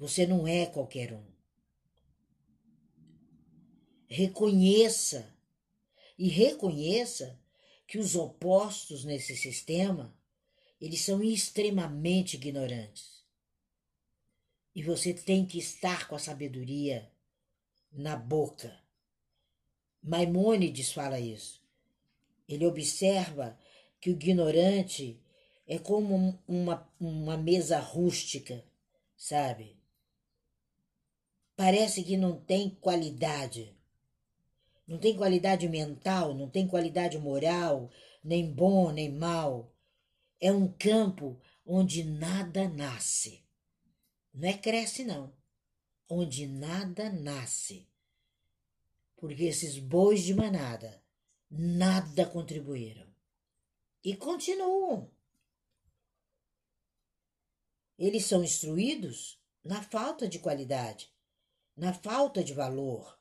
Você 0.01 0.25
não 0.25 0.47
é 0.47 0.65
qualquer 0.65 1.13
um. 1.13 1.23
Reconheça 4.07 5.31
e 6.17 6.27
reconheça 6.27 7.39
que 7.85 7.99
os 7.99 8.15
opostos 8.15 9.05
nesse 9.05 9.37
sistema, 9.37 10.11
eles 10.81 11.01
são 11.01 11.21
extremamente 11.21 12.35
ignorantes. 12.35 13.23
E 14.73 14.81
você 14.81 15.13
tem 15.13 15.45
que 15.45 15.59
estar 15.59 16.07
com 16.07 16.15
a 16.15 16.19
sabedoria 16.19 17.07
na 17.91 18.15
boca. 18.15 18.75
Maimônides 20.01 20.91
fala 20.91 21.19
isso. 21.19 21.61
Ele 22.49 22.65
observa 22.65 23.55
que 23.99 24.09
o 24.09 24.13
ignorante 24.13 25.21
é 25.67 25.77
como 25.77 26.41
uma, 26.47 26.91
uma 26.99 27.37
mesa 27.37 27.79
rústica, 27.79 28.65
sabe? 29.15 29.79
Parece 31.61 32.03
que 32.03 32.17
não 32.17 32.41
tem 32.41 32.71
qualidade. 32.71 33.77
Não 34.87 34.97
tem 34.97 35.15
qualidade 35.15 35.69
mental, 35.69 36.33
não 36.33 36.49
tem 36.49 36.67
qualidade 36.67 37.19
moral, 37.19 37.91
nem 38.23 38.51
bom 38.51 38.91
nem 38.91 39.11
mal. 39.11 39.71
É 40.39 40.51
um 40.51 40.73
campo 40.73 41.39
onde 41.63 42.03
nada 42.03 42.67
nasce. 42.67 43.45
Não 44.33 44.49
é 44.49 44.57
cresce, 44.57 45.03
não. 45.03 45.31
Onde 46.09 46.47
nada 46.47 47.11
nasce. 47.11 47.87
Porque 49.15 49.43
esses 49.43 49.77
bois 49.77 50.23
de 50.23 50.33
manada 50.33 50.99
nada 51.47 52.25
contribuíram. 52.25 53.05
E 54.03 54.15
continuam. 54.15 55.11
Eles 57.99 58.25
são 58.25 58.43
instruídos 58.43 59.39
na 59.63 59.83
falta 59.83 60.27
de 60.27 60.39
qualidade, 60.39 61.13
na 61.75 61.93
falta 61.93 62.43
de 62.43 62.53
valor. 62.53 63.19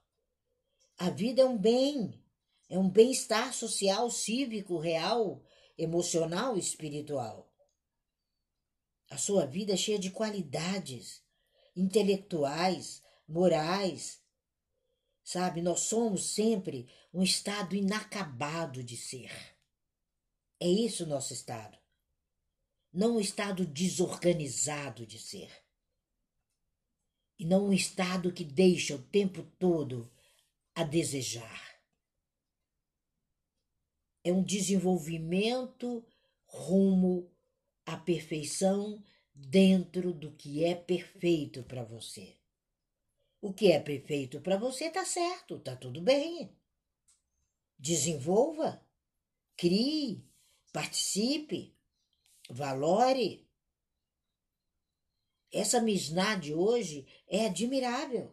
A 0.98 1.10
vida 1.10 1.42
é 1.42 1.44
um 1.44 1.56
bem, 1.56 2.22
é 2.68 2.78
um 2.78 2.88
bem-estar 2.88 3.52
social, 3.54 4.10
cívico, 4.10 4.78
real, 4.78 5.42
emocional 5.78 6.56
espiritual. 6.56 7.50
A 9.10 9.16
sua 9.16 9.46
vida 9.46 9.72
é 9.72 9.76
cheia 9.76 9.98
de 9.98 10.10
qualidades 10.10 11.22
intelectuais, 11.74 13.02
morais. 13.26 14.20
Sabe, 15.24 15.62
nós 15.62 15.80
somos 15.80 16.34
sempre 16.34 16.88
um 17.12 17.22
estado 17.22 17.74
inacabado 17.74 18.82
de 18.82 18.96
ser. 18.96 19.32
É 20.58 20.68
isso 20.68 21.04
o 21.04 21.06
nosso 21.06 21.32
estado 21.32 21.80
não 22.92 23.16
um 23.16 23.20
estado 23.20 23.66
desorganizado 23.66 25.06
de 25.06 25.18
ser. 25.18 25.50
E 27.40 27.46
não 27.46 27.68
um 27.68 27.72
estado 27.72 28.30
que 28.30 28.44
deixa 28.44 28.94
o 28.94 29.02
tempo 29.02 29.42
todo 29.58 30.12
a 30.74 30.84
desejar. 30.84 31.80
É 34.22 34.30
um 34.30 34.42
desenvolvimento 34.42 36.04
rumo 36.44 37.32
à 37.86 37.96
perfeição 37.96 39.02
dentro 39.34 40.12
do 40.12 40.32
que 40.32 40.62
é 40.62 40.74
perfeito 40.74 41.62
para 41.62 41.82
você. 41.82 42.36
O 43.40 43.54
que 43.54 43.72
é 43.72 43.80
perfeito 43.80 44.38
para 44.42 44.58
você 44.58 44.88
está 44.88 45.06
certo, 45.06 45.56
está 45.56 45.74
tudo 45.74 46.02
bem. 46.02 46.54
Desenvolva, 47.78 48.86
crie, 49.56 50.22
participe, 50.74 51.74
valore. 52.50 53.48
Essa 55.52 55.80
Misná 55.80 56.36
de 56.36 56.54
hoje 56.54 57.06
é 57.28 57.46
admirável. 57.46 58.32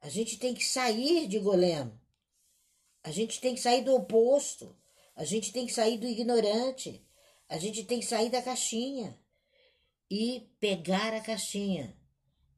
A 0.00 0.08
gente 0.08 0.38
tem 0.38 0.54
que 0.54 0.64
sair 0.64 1.26
de 1.28 1.38
Golem. 1.38 1.92
A 3.02 3.10
gente 3.10 3.40
tem 3.40 3.54
que 3.54 3.60
sair 3.60 3.82
do 3.82 3.94
oposto. 3.94 4.76
A 5.14 5.24
gente 5.24 5.52
tem 5.52 5.66
que 5.66 5.72
sair 5.72 5.98
do 5.98 6.06
ignorante. 6.06 7.04
A 7.48 7.58
gente 7.58 7.84
tem 7.84 8.00
que 8.00 8.06
sair 8.06 8.30
da 8.30 8.42
caixinha 8.42 9.18
e 10.10 10.48
pegar 10.60 11.14
a 11.14 11.20
caixinha 11.20 11.96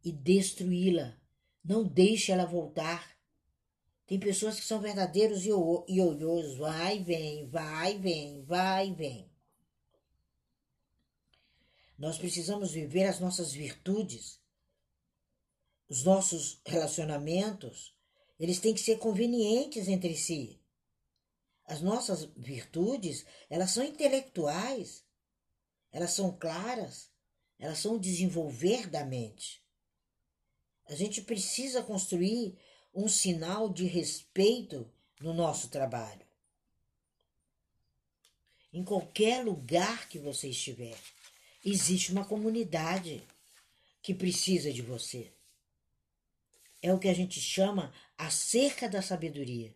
e 0.04 0.12
destruí-la. 0.12 1.16
Não 1.64 1.84
deixe 1.84 2.32
ela 2.32 2.46
voltar. 2.46 3.16
Tem 4.06 4.18
pessoas 4.18 4.58
que 4.58 4.66
são 4.66 4.80
verdadeiros 4.80 5.44
ioiôs. 5.46 6.56
Vai, 6.56 6.98
vem, 6.98 7.48
vai, 7.48 7.96
vem, 7.98 8.42
vai, 8.42 8.92
vem. 8.92 9.29
Nós 12.00 12.16
precisamos 12.16 12.70
viver 12.70 13.04
as 13.04 13.20
nossas 13.20 13.52
virtudes. 13.52 14.40
Os 15.86 16.02
nossos 16.02 16.58
relacionamentos, 16.64 17.94
eles 18.38 18.58
têm 18.58 18.72
que 18.72 18.80
ser 18.80 18.96
convenientes 18.96 19.86
entre 19.86 20.16
si. 20.16 20.58
As 21.66 21.82
nossas 21.82 22.24
virtudes, 22.34 23.26
elas 23.50 23.72
são 23.72 23.84
intelectuais, 23.84 25.04
elas 25.92 26.12
são 26.12 26.34
claras, 26.34 27.10
elas 27.58 27.78
são 27.78 27.98
desenvolver 27.98 28.88
da 28.88 29.04
mente. 29.04 29.62
A 30.86 30.94
gente 30.94 31.20
precisa 31.20 31.82
construir 31.82 32.58
um 32.94 33.08
sinal 33.08 33.68
de 33.68 33.84
respeito 33.84 34.90
no 35.20 35.34
nosso 35.34 35.68
trabalho. 35.68 36.26
Em 38.72 38.82
qualquer 38.82 39.44
lugar 39.44 40.08
que 40.08 40.18
você 40.18 40.48
estiver. 40.48 40.98
Existe 41.64 42.12
uma 42.12 42.24
comunidade 42.24 43.22
que 44.02 44.14
precisa 44.14 44.72
de 44.72 44.82
você. 44.82 45.32
É 46.82 46.92
o 46.92 46.98
que 46.98 47.08
a 47.08 47.14
gente 47.14 47.40
chama 47.40 47.92
a 48.16 48.30
cerca 48.30 48.88
da 48.88 49.02
sabedoria. 49.02 49.74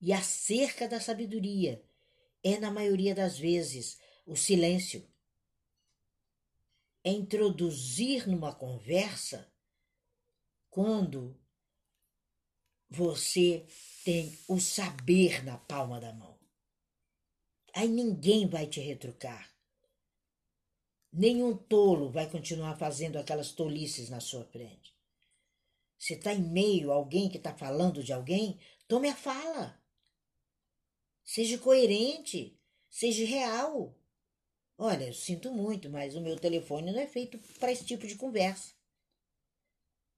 E 0.00 0.12
a 0.12 0.22
cerca 0.22 0.88
da 0.88 1.00
sabedoria 1.00 1.82
é, 2.42 2.58
na 2.58 2.70
maioria 2.70 3.14
das 3.14 3.38
vezes, 3.38 3.98
o 4.26 4.36
silêncio. 4.36 5.06
É 7.02 7.10
introduzir 7.10 8.28
numa 8.28 8.54
conversa 8.54 9.50
quando 10.68 11.34
você 12.88 13.66
tem 14.04 14.38
o 14.46 14.60
saber 14.60 15.44
na 15.44 15.56
palma 15.56 15.98
da 15.98 16.12
mão. 16.12 16.38
Aí 17.72 17.88
ninguém 17.88 18.46
vai 18.46 18.66
te 18.66 18.80
retrucar. 18.80 19.50
Nenhum 21.12 21.56
tolo 21.56 22.10
vai 22.10 22.30
continuar 22.30 22.76
fazendo 22.76 23.18
aquelas 23.18 23.50
tolices 23.50 24.08
na 24.08 24.20
sua 24.20 24.44
frente. 24.44 24.94
Se 25.98 26.14
está 26.14 26.32
em 26.32 26.40
meio 26.42 26.92
a 26.92 26.94
alguém 26.94 27.28
que 27.28 27.36
está 27.36 27.52
falando 27.52 28.02
de 28.02 28.12
alguém, 28.12 28.58
tome 28.86 29.08
a 29.08 29.16
fala. 29.16 29.78
Seja 31.24 31.58
coerente, 31.58 32.56
seja 32.88 33.24
real. 33.24 33.94
Olha, 34.78 35.08
eu 35.08 35.12
sinto 35.12 35.52
muito, 35.52 35.90
mas 35.90 36.14
o 36.14 36.20
meu 36.20 36.38
telefone 36.38 36.92
não 36.92 37.00
é 37.00 37.06
feito 37.06 37.38
para 37.58 37.72
esse 37.72 37.84
tipo 37.84 38.06
de 38.06 38.14
conversa. 38.14 38.72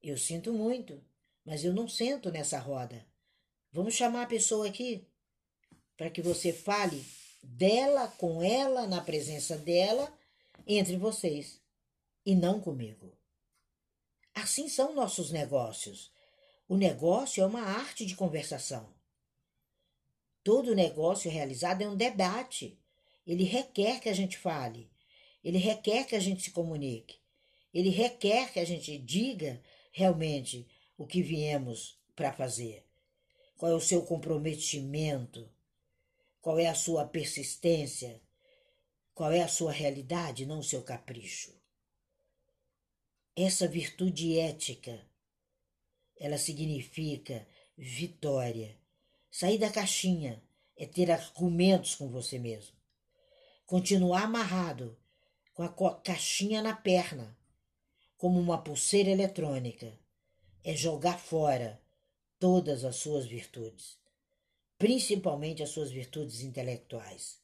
Eu 0.02 0.18
sinto 0.18 0.52
muito, 0.52 1.02
mas 1.44 1.64
eu 1.64 1.72
não 1.72 1.88
sento 1.88 2.30
nessa 2.30 2.58
roda. 2.58 3.04
Vamos 3.72 3.94
chamar 3.94 4.24
a 4.24 4.28
pessoa 4.28 4.68
aqui 4.68 5.08
para 5.96 6.10
que 6.10 6.20
você 6.20 6.52
fale 6.52 7.02
dela, 7.42 8.08
com 8.18 8.42
ela, 8.42 8.86
na 8.86 9.00
presença 9.00 9.56
dela 9.56 10.12
entre 10.66 10.96
vocês 10.96 11.60
e 12.24 12.34
não 12.34 12.60
comigo. 12.60 13.16
Assim 14.34 14.68
são 14.68 14.94
nossos 14.94 15.30
negócios. 15.30 16.12
O 16.68 16.76
negócio 16.76 17.42
é 17.42 17.46
uma 17.46 17.62
arte 17.62 18.06
de 18.06 18.14
conversação. 18.14 18.92
Todo 20.42 20.74
negócio 20.74 21.30
realizado 21.30 21.82
é 21.82 21.88
um 21.88 21.96
debate. 21.96 22.78
Ele 23.26 23.44
requer 23.44 24.00
que 24.00 24.08
a 24.08 24.12
gente 24.12 24.36
fale, 24.36 24.90
ele 25.44 25.58
requer 25.58 26.04
que 26.04 26.16
a 26.16 26.20
gente 26.20 26.42
se 26.42 26.50
comunique, 26.50 27.20
ele 27.72 27.88
requer 27.88 28.52
que 28.52 28.58
a 28.58 28.64
gente 28.64 28.98
diga 28.98 29.62
realmente 29.92 30.66
o 30.98 31.06
que 31.06 31.22
viemos 31.22 31.98
para 32.16 32.32
fazer. 32.32 32.84
Qual 33.56 33.70
é 33.70 33.74
o 33.74 33.80
seu 33.80 34.02
comprometimento? 34.02 35.48
Qual 36.40 36.58
é 36.58 36.66
a 36.66 36.74
sua 36.74 37.06
persistência? 37.06 38.20
Qual 39.14 39.30
é 39.30 39.42
a 39.42 39.48
sua 39.48 39.72
realidade, 39.72 40.46
não 40.46 40.60
o 40.60 40.64
seu 40.64 40.82
capricho? 40.82 41.52
Essa 43.36 43.68
virtude 43.68 44.38
ética, 44.38 45.06
ela 46.18 46.38
significa 46.38 47.46
vitória. 47.76 48.78
Sair 49.30 49.58
da 49.58 49.70
caixinha 49.70 50.42
é 50.76 50.86
ter 50.86 51.10
argumentos 51.10 51.94
com 51.94 52.08
você 52.08 52.38
mesmo. 52.38 52.76
Continuar 53.66 54.24
amarrado 54.24 54.98
com 55.52 55.62
a 55.62 56.00
caixinha 56.00 56.62
na 56.62 56.74
perna, 56.74 57.36
como 58.16 58.40
uma 58.40 58.62
pulseira 58.62 59.10
eletrônica, 59.10 59.98
é 60.64 60.74
jogar 60.74 61.18
fora 61.18 61.82
todas 62.38 62.84
as 62.84 62.96
suas 62.96 63.26
virtudes, 63.26 63.98
principalmente 64.78 65.62
as 65.62 65.70
suas 65.70 65.90
virtudes 65.90 66.40
intelectuais. 66.40 67.41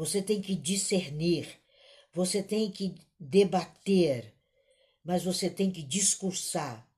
Você 0.00 0.22
tem 0.22 0.40
que 0.40 0.56
discernir, 0.56 1.60
você 2.10 2.42
tem 2.42 2.70
que 2.70 2.94
debater, 3.18 4.34
mas 5.04 5.22
você 5.22 5.50
tem 5.50 5.70
que 5.70 5.82
discursar 5.82 6.90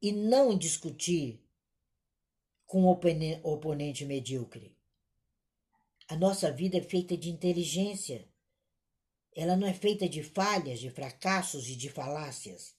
e 0.00 0.12
não 0.12 0.56
discutir 0.56 1.44
com 2.64 2.82
um 2.82 3.40
oponente 3.42 4.04
medíocre. 4.04 4.78
A 6.06 6.14
nossa 6.14 6.52
vida 6.52 6.78
é 6.78 6.80
feita 6.80 7.16
de 7.16 7.28
inteligência. 7.28 8.24
Ela 9.34 9.56
não 9.56 9.66
é 9.66 9.74
feita 9.74 10.08
de 10.08 10.22
falhas, 10.22 10.78
de 10.78 10.90
fracassos 10.90 11.68
e 11.68 11.74
de 11.74 11.88
falácias. 11.88 12.76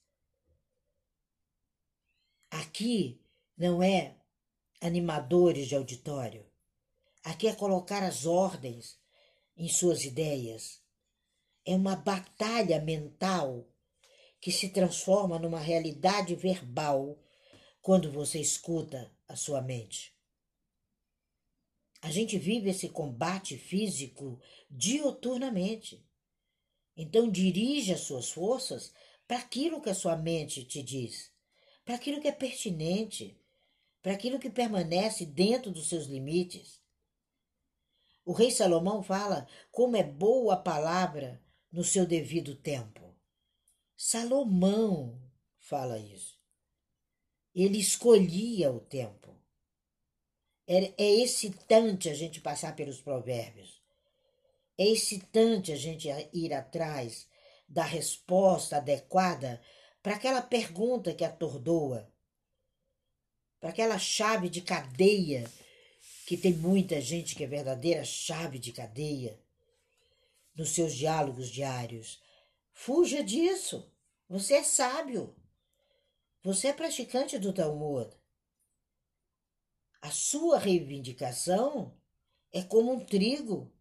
Aqui 2.50 3.20
não 3.54 3.82
é 3.82 4.16
animadores 4.80 5.68
de 5.68 5.74
auditório. 5.74 6.50
Aqui 7.22 7.46
é 7.46 7.54
colocar 7.54 8.02
as 8.02 8.24
ordens 8.24 9.04
em 9.56 9.68
suas 9.68 10.04
ideias. 10.04 10.82
É 11.64 11.74
uma 11.74 11.96
batalha 11.96 12.80
mental 12.80 13.66
que 14.40 14.52
se 14.52 14.68
transforma 14.68 15.38
numa 15.38 15.58
realidade 15.58 16.34
verbal 16.34 17.18
quando 17.80 18.10
você 18.10 18.40
escuta 18.40 19.10
a 19.26 19.34
sua 19.34 19.62
mente. 19.62 20.14
A 22.02 22.10
gente 22.10 22.38
vive 22.38 22.70
esse 22.70 22.88
combate 22.88 23.56
físico 23.56 24.40
dioturnamente. 24.70 26.06
Então 26.96 27.30
dirige 27.30 27.92
as 27.92 28.00
suas 28.00 28.30
forças 28.30 28.92
para 29.26 29.38
aquilo 29.38 29.80
que 29.80 29.90
a 29.90 29.94
sua 29.94 30.16
mente 30.16 30.64
te 30.64 30.82
diz, 30.82 31.32
para 31.84 31.96
aquilo 31.96 32.20
que 32.20 32.28
é 32.28 32.32
pertinente, 32.32 33.40
para 34.00 34.12
aquilo 34.12 34.38
que 34.38 34.48
permanece 34.48 35.26
dentro 35.26 35.72
dos 35.72 35.88
seus 35.88 36.06
limites. 36.06 36.80
O 38.26 38.32
rei 38.32 38.50
Salomão 38.50 39.04
fala 39.04 39.46
como 39.70 39.96
é 39.96 40.02
boa 40.02 40.54
a 40.54 40.56
palavra 40.56 41.40
no 41.70 41.84
seu 41.84 42.04
devido 42.04 42.56
tempo. 42.56 43.14
Salomão 43.96 45.22
fala 45.60 45.96
isso. 45.96 46.36
Ele 47.54 47.78
escolhia 47.78 48.72
o 48.72 48.80
tempo. 48.80 49.32
É, 50.66 50.92
é 50.98 51.08
excitante 51.22 52.08
a 52.08 52.14
gente 52.14 52.40
passar 52.40 52.74
pelos 52.74 53.00
provérbios. 53.00 53.80
É 54.76 54.84
excitante 54.84 55.70
a 55.70 55.76
gente 55.76 56.08
ir 56.32 56.52
atrás 56.52 57.28
da 57.68 57.84
resposta 57.84 58.78
adequada 58.78 59.62
para 60.02 60.16
aquela 60.16 60.42
pergunta 60.42 61.14
que 61.14 61.24
atordoa, 61.24 62.12
para 63.60 63.70
aquela 63.70 63.98
chave 64.00 64.48
de 64.48 64.62
cadeia 64.62 65.48
que 66.26 66.36
tem 66.36 66.52
muita 66.52 67.00
gente 67.00 67.36
que 67.36 67.44
é 67.44 67.46
verdadeira 67.46 68.04
chave 68.04 68.58
de 68.58 68.72
cadeia 68.72 69.40
nos 70.56 70.70
seus 70.70 70.92
diálogos 70.92 71.48
diários. 71.48 72.20
Fuja 72.72 73.22
disso. 73.22 73.88
Você 74.28 74.54
é 74.54 74.64
sábio. 74.64 75.36
Você 76.42 76.66
é 76.68 76.72
praticante 76.72 77.38
do 77.38 77.52
Talmud. 77.52 78.10
A 80.02 80.10
sua 80.10 80.58
reivindicação 80.58 81.96
é 82.52 82.60
como 82.60 82.92
um 82.92 83.04
trigo 83.04 83.72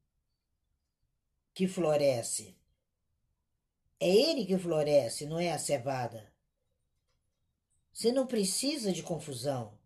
que 1.52 1.68
floresce. 1.68 2.56
É 4.00 4.08
ele 4.08 4.46
que 4.46 4.58
floresce, 4.58 5.26
não 5.26 5.40
é 5.40 5.52
a 5.52 5.58
cevada. 5.58 6.32
Você 7.92 8.12
não 8.12 8.28
precisa 8.28 8.94
de 8.94 9.02
confusão. 9.02 9.80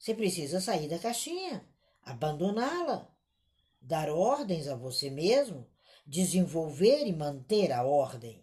Você 0.00 0.14
precisa 0.14 0.62
sair 0.62 0.88
da 0.88 0.98
caixinha, 0.98 1.62
abandoná-la, 2.02 3.14
dar 3.78 4.08
ordens 4.08 4.66
a 4.66 4.74
você 4.74 5.10
mesmo, 5.10 5.70
desenvolver 6.06 7.06
e 7.06 7.12
manter 7.12 7.70
a 7.70 7.84
ordem. 7.84 8.42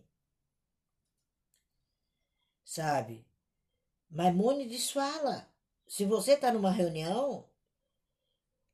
Sabe? 2.63 3.25
Maimônides 4.07 4.91
fala: 4.91 5.51
se 5.87 6.05
você 6.05 6.33
está 6.33 6.53
numa 6.53 6.69
reunião, 6.69 7.49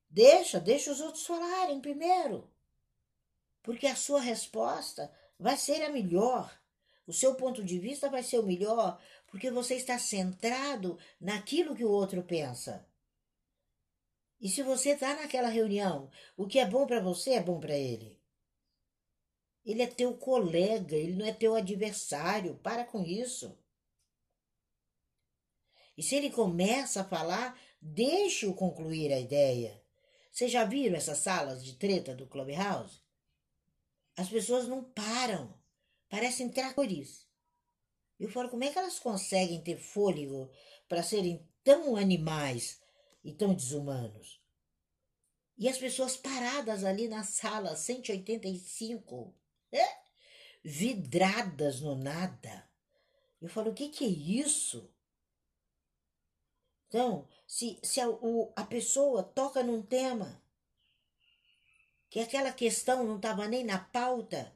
deixa, 0.10 0.60
deixa 0.60 0.92
os 0.92 1.00
outros 1.00 1.26
falarem 1.26 1.80
primeiro. 1.80 2.52
Porque 3.62 3.88
a 3.88 3.96
sua 3.96 4.20
resposta 4.20 5.10
vai 5.40 5.56
ser 5.56 5.84
a 5.84 5.90
melhor. 5.90 6.54
O 7.08 7.14
seu 7.14 7.36
ponto 7.36 7.64
de 7.64 7.80
vista 7.80 8.10
vai 8.10 8.24
ser 8.24 8.40
o 8.40 8.46
melhor, 8.46 9.02
porque 9.34 9.50
você 9.50 9.74
está 9.74 9.98
centrado 9.98 10.96
naquilo 11.20 11.76
que 11.76 11.84
o 11.84 11.90
outro 11.90 12.22
pensa. 12.22 12.88
E 14.40 14.48
se 14.48 14.62
você 14.62 14.92
está 14.92 15.16
naquela 15.16 15.48
reunião, 15.48 16.12
o 16.38 16.46
que 16.46 16.60
é 16.60 16.68
bom 16.68 16.86
para 16.86 17.00
você 17.00 17.32
é 17.32 17.42
bom 17.42 17.60
para 17.60 17.76
ele. 17.76 18.22
Ele 19.66 19.82
é 19.82 19.88
teu 19.88 20.16
colega, 20.16 20.96
ele 20.96 21.14
não 21.14 21.26
é 21.26 21.34
teu 21.34 21.56
adversário. 21.56 22.60
Para 22.60 22.86
com 22.86 23.02
isso. 23.02 23.58
E 25.98 26.04
se 26.04 26.14
ele 26.14 26.30
começa 26.30 27.02
a 27.02 27.06
falar, 27.06 27.60
deixe-o 27.82 28.54
concluir 28.54 29.12
a 29.12 29.20
ideia. 29.20 29.84
Vocês 30.32 30.52
já 30.52 30.64
viram 30.64 30.96
essas 30.96 31.18
salas 31.18 31.66
de 31.66 31.74
treta 31.74 32.14
do 32.14 32.28
Clubhouse? 32.28 33.02
As 34.16 34.30
pessoas 34.30 34.68
não 34.68 34.84
param, 34.84 35.60
parecem 36.08 36.50
tratores. 36.50 37.23
Eu 38.20 38.30
falo, 38.30 38.50
como 38.50 38.64
é 38.64 38.72
que 38.72 38.80
elas 38.80 39.00
conseguem 39.00 39.62
ter 39.62 39.78
fôlego 39.78 40.50
para 40.88 41.04
serem 41.04 41.48
tão 41.64 41.96
animais 41.96 42.82
e 43.24 43.34
tão 43.34 43.54
desumanos? 43.54 44.42
E 45.58 45.70
as 45.70 45.78
pessoas 45.78 46.18
paradas 46.18 46.84
ali 46.84 47.08
na 47.08 47.24
sala 47.24 47.76
185, 47.76 49.36
é? 49.72 50.04
vidradas 50.64 51.82
no 51.82 51.96
nada. 51.96 52.70
Eu 53.42 53.50
falo, 53.50 53.72
o 53.72 53.74
que, 53.74 53.90
que 53.90 54.06
é 54.06 54.08
isso? 54.08 54.90
Então, 56.88 57.28
se, 57.48 57.80
se 57.84 58.00
a, 58.00 58.08
o, 58.08 58.54
a 58.56 58.64
pessoa 58.64 59.24
toca 59.24 59.64
num 59.64 59.82
tema 59.82 60.42
que 62.10 62.20
aquela 62.20 62.52
questão 62.52 63.04
não 63.04 63.18
estava 63.18 63.48
nem 63.48 63.64
na 63.64 63.80
pauta, 63.80 64.56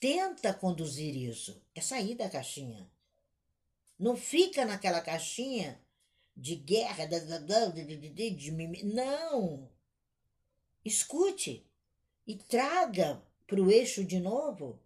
tenta 0.00 0.54
conduzir 0.54 1.16
isso. 1.16 1.62
É 1.74 1.80
sair 1.80 2.14
da 2.14 2.28
caixinha. 2.28 2.90
Não 3.98 4.16
fica 4.16 4.64
naquela 4.64 5.00
caixinha 5.00 5.80
de 6.36 6.54
guerra, 6.54 7.06
de, 7.06 7.84
de, 7.84 8.08
de, 8.10 8.30
de, 8.30 8.84
não. 8.84 9.68
Escute 10.84 11.66
e 12.26 12.36
traga 12.36 13.22
para 13.46 13.60
o 13.60 13.70
eixo 13.70 14.04
de 14.04 14.20
novo. 14.20 14.80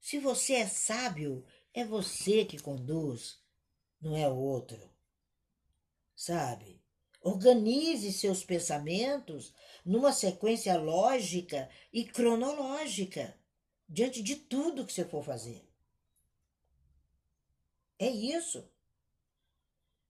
Se 0.00 0.18
você 0.18 0.54
é 0.54 0.66
sábio, 0.66 1.44
é 1.74 1.84
você 1.84 2.44
que 2.44 2.58
conduz, 2.58 3.38
não 4.00 4.16
é 4.16 4.28
o 4.28 4.36
outro 4.36 4.92
sabe? 6.22 6.80
Organize 7.20 8.12
seus 8.12 8.44
pensamentos 8.44 9.52
numa 9.84 10.12
sequência 10.12 10.76
lógica 10.76 11.68
e 11.92 12.04
cronológica 12.04 13.36
diante 13.92 14.22
de 14.22 14.36
tudo 14.36 14.86
que 14.86 14.92
você 14.92 15.04
for 15.04 15.22
fazer. 15.22 15.62
É 17.98 18.08
isso. 18.08 18.66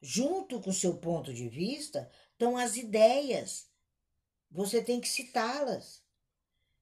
Junto 0.00 0.60
com 0.60 0.70
o 0.70 0.74
seu 0.74 0.98
ponto 0.98 1.34
de 1.34 1.48
vista 1.48 2.08
estão 2.30 2.56
as 2.56 2.76
ideias. 2.76 3.68
Você 4.50 4.82
tem 4.82 5.00
que 5.00 5.08
citá-las. 5.08 6.00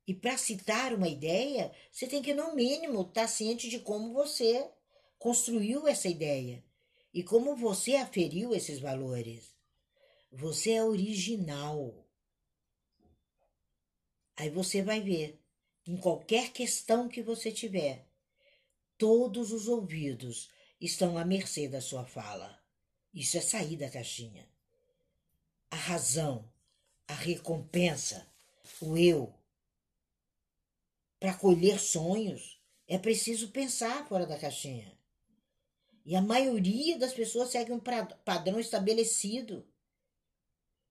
E 0.06 0.12
para 0.14 0.36
citar 0.36 0.92
uma 0.92 1.08
ideia, 1.08 1.72
você 1.90 2.06
tem 2.06 2.20
que, 2.20 2.34
no 2.34 2.54
mínimo, 2.54 3.00
estar 3.00 3.22
tá 3.22 3.28
ciente 3.28 3.70
de 3.70 3.78
como 3.78 4.12
você 4.12 4.70
construiu 5.18 5.88
essa 5.88 6.08
ideia 6.08 6.62
e 7.14 7.22
como 7.22 7.56
você 7.56 7.96
aferiu 7.96 8.54
esses 8.54 8.78
valores? 8.78 9.54
Você 10.30 10.72
é 10.72 10.84
original. 10.84 12.06
Aí 14.36 14.50
você 14.50 14.82
vai 14.82 15.00
ver, 15.00 15.39
em 15.90 15.96
qualquer 15.96 16.52
questão 16.52 17.08
que 17.08 17.20
você 17.20 17.50
tiver, 17.50 18.06
todos 18.96 19.50
os 19.50 19.66
ouvidos 19.66 20.48
estão 20.80 21.18
à 21.18 21.24
mercê 21.24 21.66
da 21.66 21.80
sua 21.80 22.06
fala. 22.06 22.62
Isso 23.12 23.36
é 23.36 23.40
sair 23.40 23.76
da 23.76 23.90
caixinha. 23.90 24.48
A 25.68 25.74
razão, 25.74 26.48
a 27.08 27.14
recompensa, 27.14 28.24
o 28.80 28.96
eu. 28.96 29.34
Para 31.18 31.34
colher 31.34 31.80
sonhos, 31.80 32.62
é 32.86 32.96
preciso 32.96 33.50
pensar 33.50 34.06
fora 34.06 34.24
da 34.24 34.38
caixinha. 34.38 34.96
E 36.04 36.14
a 36.14 36.22
maioria 36.22 36.96
das 37.00 37.12
pessoas 37.12 37.50
segue 37.50 37.72
um 37.72 37.80
padrão 38.24 38.60
estabelecido 38.60 39.66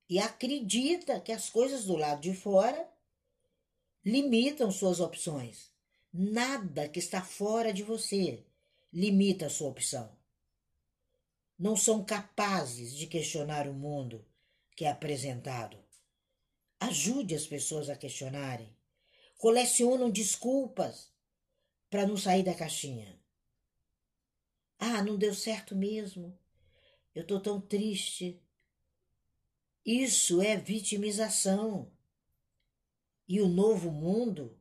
e 0.10 0.20
acredita 0.20 1.22
que 1.22 1.32
as 1.32 1.50
coisas 1.50 1.86
do 1.86 1.96
lado 1.96 2.20
de 2.20 2.34
fora 2.34 2.99
limitam 4.06 4.72
suas 4.72 5.00
opções. 5.00 5.72
Nada 6.12 6.88
que 6.90 7.00
está 7.00 7.22
fora 7.22 7.72
de 7.72 7.84
você 7.84 8.44
limita 8.92 9.46
a 9.46 9.50
sua 9.50 9.70
opção. 9.70 10.18
não 11.60 11.76
são 11.76 12.04
capazes 12.06 12.96
de 12.96 13.06
questionar 13.06 13.68
o 13.68 13.74
mundo 13.74 14.26
que 14.78 14.86
é 14.86 14.90
apresentado. 14.90 15.78
Ajude 16.80 17.36
as 17.36 17.46
pessoas 17.46 17.90
a 17.90 17.98
questionarem. 17.98 18.74
Colecionam 19.38 20.10
desculpas 20.10 21.12
para 21.90 22.08
não 22.08 22.16
sair 22.16 22.44
da 22.44 22.54
caixinha. 22.54 23.20
Ah, 24.78 25.04
não 25.04 25.18
deu 25.18 25.34
certo 25.34 25.76
mesmo. 25.76 26.38
Eu 27.14 27.24
estou 27.24 27.42
tão 27.42 27.60
triste. 27.60 28.42
Isso 29.86 30.42
é 30.42 30.56
vitimização. 30.56 31.92
E 33.30 33.40
o 33.40 33.48
novo 33.48 33.92
mundo, 33.92 34.60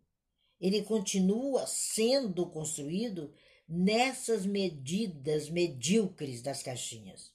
ele 0.61 0.83
continua 0.83 1.67
sendo 1.67 2.45
construído 2.51 3.33
nessas 3.67 4.45
medidas 4.45 5.49
medíocres 5.49 6.43
das 6.43 6.63
caixinhas. 6.63 7.33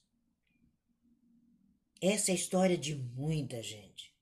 Essa 2.00 2.30
é 2.30 2.32
a 2.32 2.36
história 2.36 2.78
de 2.78 2.94
muita 2.94 3.60
gente. 3.60 4.14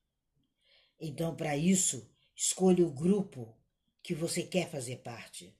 Então, 0.98 1.36
para 1.36 1.54
isso, 1.54 2.10
escolha 2.34 2.86
o 2.86 2.92
grupo 2.92 3.54
que 4.02 4.14
você 4.14 4.42
quer 4.42 4.70
fazer 4.70 5.02
parte. 5.02 5.54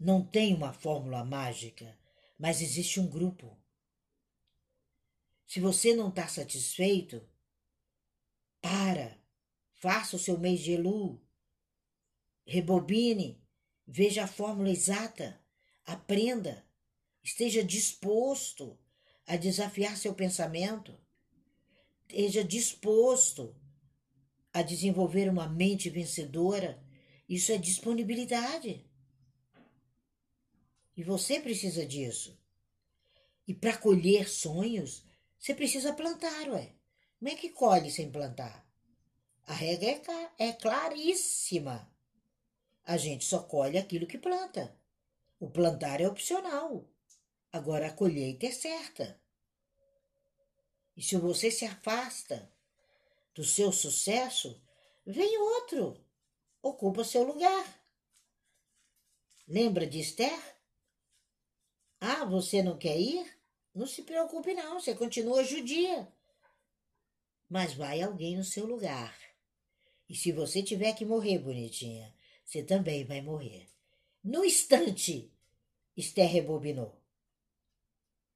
Não 0.00 0.24
tem 0.24 0.54
uma 0.54 0.72
fórmula 0.72 1.22
mágica, 1.24 1.98
mas 2.38 2.62
existe 2.62 3.00
um 3.00 3.06
grupo. 3.06 3.54
Se 5.46 5.60
você 5.60 5.94
não 5.94 6.08
está 6.08 6.26
satisfeito, 6.26 7.22
para, 8.62 9.22
faça 9.84 10.16
o 10.16 10.18
seu 10.18 10.38
mês 10.38 10.60
de 10.60 10.72
Elu, 10.72 11.20
rebobine, 12.46 13.38
veja 13.86 14.24
a 14.24 14.26
fórmula 14.26 14.70
exata 14.70 15.38
Aprenda. 15.84 16.66
Esteja 17.22 17.62
disposto 17.62 18.78
a 19.26 19.36
desafiar 19.36 19.98
seu 19.98 20.14
pensamento. 20.14 20.98
Esteja 22.08 22.42
disposto 22.42 23.54
a 24.54 24.62
desenvolver 24.62 25.28
uma 25.28 25.46
mente 25.46 25.90
vencedora. 25.90 26.82
Isso 27.28 27.52
é 27.52 27.58
disponibilidade. 27.58 28.86
E 30.96 31.02
você 31.02 31.38
precisa 31.38 31.84
disso. 31.84 32.40
E 33.46 33.52
para 33.52 33.76
colher 33.76 34.30
sonhos, 34.30 35.04
você 35.38 35.54
precisa 35.54 35.92
plantar, 35.92 36.48
ué. 36.48 36.74
Como 37.18 37.30
é 37.30 37.34
que 37.34 37.50
colhe 37.50 37.90
sem 37.90 38.10
plantar? 38.10 38.63
A 39.46 39.52
regra 39.52 39.90
é, 40.38 40.48
é 40.48 40.52
claríssima. 40.52 41.90
A 42.84 42.96
gente 42.96 43.24
só 43.24 43.42
colhe 43.42 43.78
aquilo 43.78 44.06
que 44.06 44.18
planta. 44.18 44.76
O 45.38 45.50
plantar 45.50 46.00
é 46.00 46.08
opcional. 46.08 46.88
Agora 47.52 47.88
a 47.88 47.92
colheita 47.92 48.46
é 48.46 48.50
certa. 48.50 49.20
E 50.96 51.02
se 51.02 51.16
você 51.16 51.50
se 51.50 51.64
afasta 51.64 52.50
do 53.34 53.44
seu 53.44 53.72
sucesso, 53.72 54.62
vem 55.04 55.38
outro, 55.38 56.02
ocupa 56.62 57.04
seu 57.04 57.24
lugar. 57.24 57.84
Lembra 59.46 59.86
de 59.86 60.00
Esther? 60.00 60.56
Ah, 62.00 62.24
você 62.24 62.62
não 62.62 62.78
quer 62.78 62.98
ir? 62.98 63.38
Não 63.74 63.86
se 63.86 64.02
preocupe, 64.02 64.54
não, 64.54 64.80
você 64.80 64.94
continua 64.94 65.44
judia. 65.44 66.08
Mas 67.48 67.74
vai 67.74 68.00
alguém 68.00 68.36
no 68.36 68.44
seu 68.44 68.66
lugar. 68.66 69.23
E 70.08 70.14
se 70.14 70.32
você 70.32 70.62
tiver 70.62 70.92
que 70.94 71.04
morrer, 71.04 71.38
bonitinha, 71.38 72.14
você 72.44 72.62
também 72.62 73.04
vai 73.04 73.20
morrer. 73.20 73.68
No 74.22 74.44
instante 74.44 75.32
Esther 75.96 76.30
rebobinou 76.30 77.00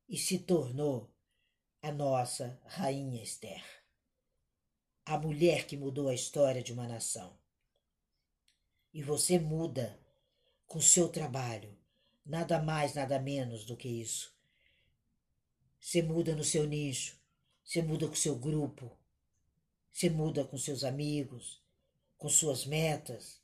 e 0.09 0.17
se 0.17 0.39
tornou 0.39 1.11
a 1.83 1.93
nossa 1.93 2.61
rainha 2.65 3.23
Esther, 3.23 3.63
a 5.05 5.19
mulher 5.19 5.67
que 5.67 5.77
mudou 5.77 6.09
a 6.09 6.15
história 6.15 6.63
de 6.63 6.73
uma 6.73 6.89
nação. 6.89 7.39
E 8.93 9.03
você 9.03 9.39
muda 9.39 9.99
com 10.67 10.81
seu 10.81 11.09
trabalho, 11.09 11.77
nada 12.25 12.61
mais, 12.61 12.95
nada 12.95 13.19
menos 13.19 13.65
do 13.65 13.77
que 13.77 13.89
isso. 13.89 14.35
Você 15.81 16.03
muda 16.03 16.35
no 16.35 16.45
seu 16.45 16.67
nicho, 16.67 17.19
você 17.65 17.83
muda 17.83 18.09
com 18.09 18.15
seu 18.15 18.37
grupo, 18.37 18.97
você 19.99 20.09
muda 20.09 20.45
com 20.45 20.57
seus 20.57 20.85
amigos, 20.85 21.61
com 22.17 22.29
suas 22.29 22.65
metas, 22.65 23.43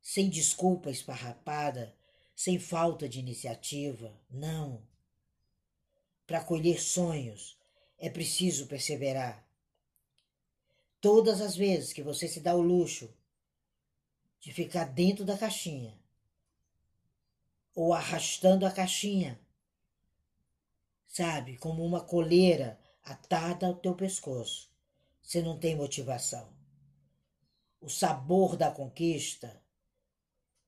sem 0.00 0.30
desculpa 0.30 0.88
esparrapada 0.88 1.92
sem 2.36 2.60
falta 2.60 3.08
de 3.08 3.18
iniciativa, 3.18 4.16
não. 4.30 4.80
Para 6.28 6.44
colher 6.44 6.80
sonhos 6.80 7.58
é 7.98 8.08
preciso 8.08 8.68
perseverar. 8.68 9.44
Todas 11.00 11.40
as 11.40 11.56
vezes 11.56 11.92
que 11.92 12.04
você 12.04 12.28
se 12.28 12.38
dá 12.38 12.54
o 12.54 12.62
luxo 12.62 13.12
de 14.38 14.52
ficar 14.52 14.84
dentro 14.84 15.24
da 15.24 15.36
caixinha 15.36 16.00
ou 17.74 17.92
arrastando 17.92 18.64
a 18.64 18.70
caixinha, 18.70 19.40
sabe, 21.08 21.58
como 21.58 21.84
uma 21.84 22.00
coleira 22.00 22.80
atada 23.02 23.66
ao 23.66 23.74
teu 23.74 23.96
pescoço, 23.96 24.69
você 25.30 25.40
não 25.42 25.56
tem 25.56 25.76
motivação. 25.76 26.52
O 27.80 27.88
sabor 27.88 28.56
da 28.56 28.68
conquista 28.68 29.62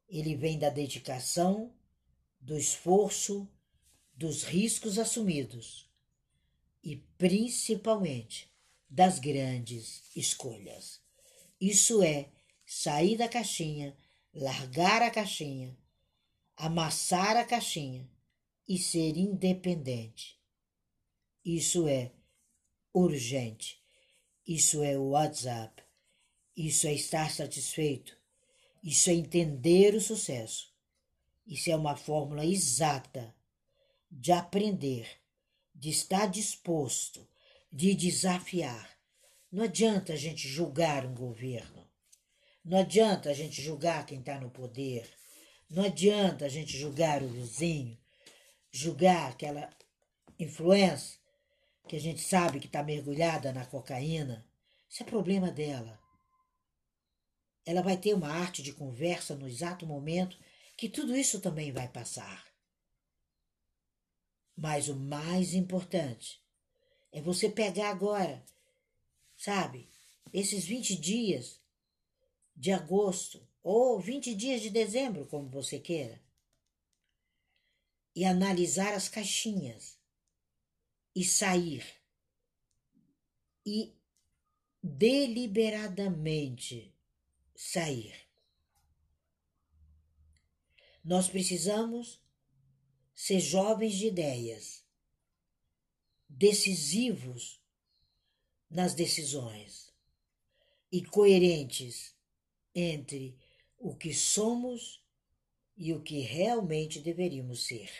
ele 0.09 0.37
vem 0.37 0.57
da 0.57 0.71
dedicação, 0.71 1.75
do 2.39 2.57
esforço, 2.57 3.51
dos 4.15 4.45
riscos 4.45 5.01
assumidos 5.01 5.91
e 6.81 6.99
principalmente 7.19 8.55
das 8.89 9.19
grandes 9.19 10.05
escolhas. 10.15 11.01
Isso 11.61 12.01
é 12.01 12.31
sair 12.65 13.17
da 13.17 13.29
caixinha, 13.29 13.97
largar 14.33 15.03
a 15.03 15.11
caixinha, 15.11 15.77
amassar 16.57 17.37
a 17.37 17.45
caixinha 17.45 18.09
e 18.69 18.79
ser 18.79 19.17
independente. 19.17 20.41
Isso 21.45 21.89
é 21.89 22.13
urgente. 22.95 23.82
Isso 24.47 24.83
é 24.83 24.99
o 24.99 25.11
WhatsApp. 25.11 25.83
Isso 26.57 26.87
é 26.87 26.93
estar 26.93 27.31
satisfeito 27.31 28.21
isso 28.83 29.11
é 29.11 29.13
entender 29.13 29.95
o 29.95 30.01
sucesso. 30.01 30.73
Isso 31.47 31.71
é 31.71 31.77
uma 31.77 31.95
fórmula 31.95 32.45
exata 32.45 33.33
de 34.11 34.33
aprender, 34.33 35.09
de 35.73 35.91
estar 35.91 36.27
disposto, 36.27 37.27
de 37.73 37.95
desafiar. 37.95 38.91
Não 39.53 39.65
adianta 39.65 40.15
a 40.15 40.17
gente 40.17 40.49
julgar 40.49 41.07
um 41.07 41.15
governo. 41.15 41.89
Não 42.65 42.79
adianta 42.79 43.31
a 43.31 43.35
gente 43.35 43.63
julgar 43.63 44.05
quem 44.05 44.19
está 44.19 44.41
no 44.41 44.51
poder. 44.51 45.09
Não 45.71 45.85
adianta 45.85 46.47
a 46.47 46.49
gente 46.49 46.77
julgar 46.77 47.23
o 47.23 47.29
vizinho, 47.29 47.97
julgar 48.71 49.31
aquela 49.31 49.71
influência 50.39 51.21
que 51.89 51.97
a 51.97 52.01
gente 52.01 52.21
sabe 52.21 52.61
que 52.61 52.67
está 52.67 52.83
mergulhada 52.83 53.53
na 53.53 53.67
cocaína. 53.67 54.47
Isso 54.89 55.03
é 55.03 55.07
problema 55.07 55.51
dela. 55.51 56.01
Ela 57.65 57.83
vai 57.83 57.97
ter 57.97 58.15
uma 58.15 58.29
arte 58.29 58.63
de 58.63 58.73
conversa 58.73 59.35
no 59.35 59.49
exato 59.49 59.87
momento 59.87 60.39
que 60.77 60.89
tudo 60.89 61.17
isso 61.17 61.41
também 61.41 61.73
vai 61.73 61.89
passar. 61.89 62.47
Mas 64.57 64.89
o 64.89 64.97
mais 64.97 65.55
importante 65.55 66.43
é 67.11 67.21
você 67.21 67.49
pegar 67.49 67.91
agora, 67.91 68.45
sabe, 69.37 69.89
esses 70.33 70.65
20 70.65 70.97
dias 70.97 71.61
de 72.55 72.73
agosto 72.73 73.47
ou 73.63 74.01
20 74.01 74.35
dias 74.35 74.61
de 74.61 74.71
dezembro, 74.71 75.27
como 75.27 75.49
você 75.49 75.79
queira, 75.79 76.21
e 78.15 78.25
analisar 78.25 78.93
as 78.93 79.09
caixinhas 79.09 79.99
e 81.15 81.25
sair 81.25 81.87
e 83.65 83.95
deliberadamente 84.83 86.93
sair. 87.55 88.15
Nós 91.05 91.29
precisamos 91.29 92.21
ser 93.15 93.39
jovens 93.41 93.95
de 93.95 94.07
ideias, 94.07 94.85
decisivos 96.29 97.61
nas 98.71 98.95
decisões 98.95 99.93
e 100.91 101.05
coerentes 101.05 102.17
entre 102.75 103.37
o 103.79 103.95
que 103.95 104.15
somos 104.15 105.05
e 105.77 105.93
o 105.93 106.03
que 106.03 106.21
realmente 106.21 107.01
deveríamos 107.01 107.65
ser. 107.65 107.91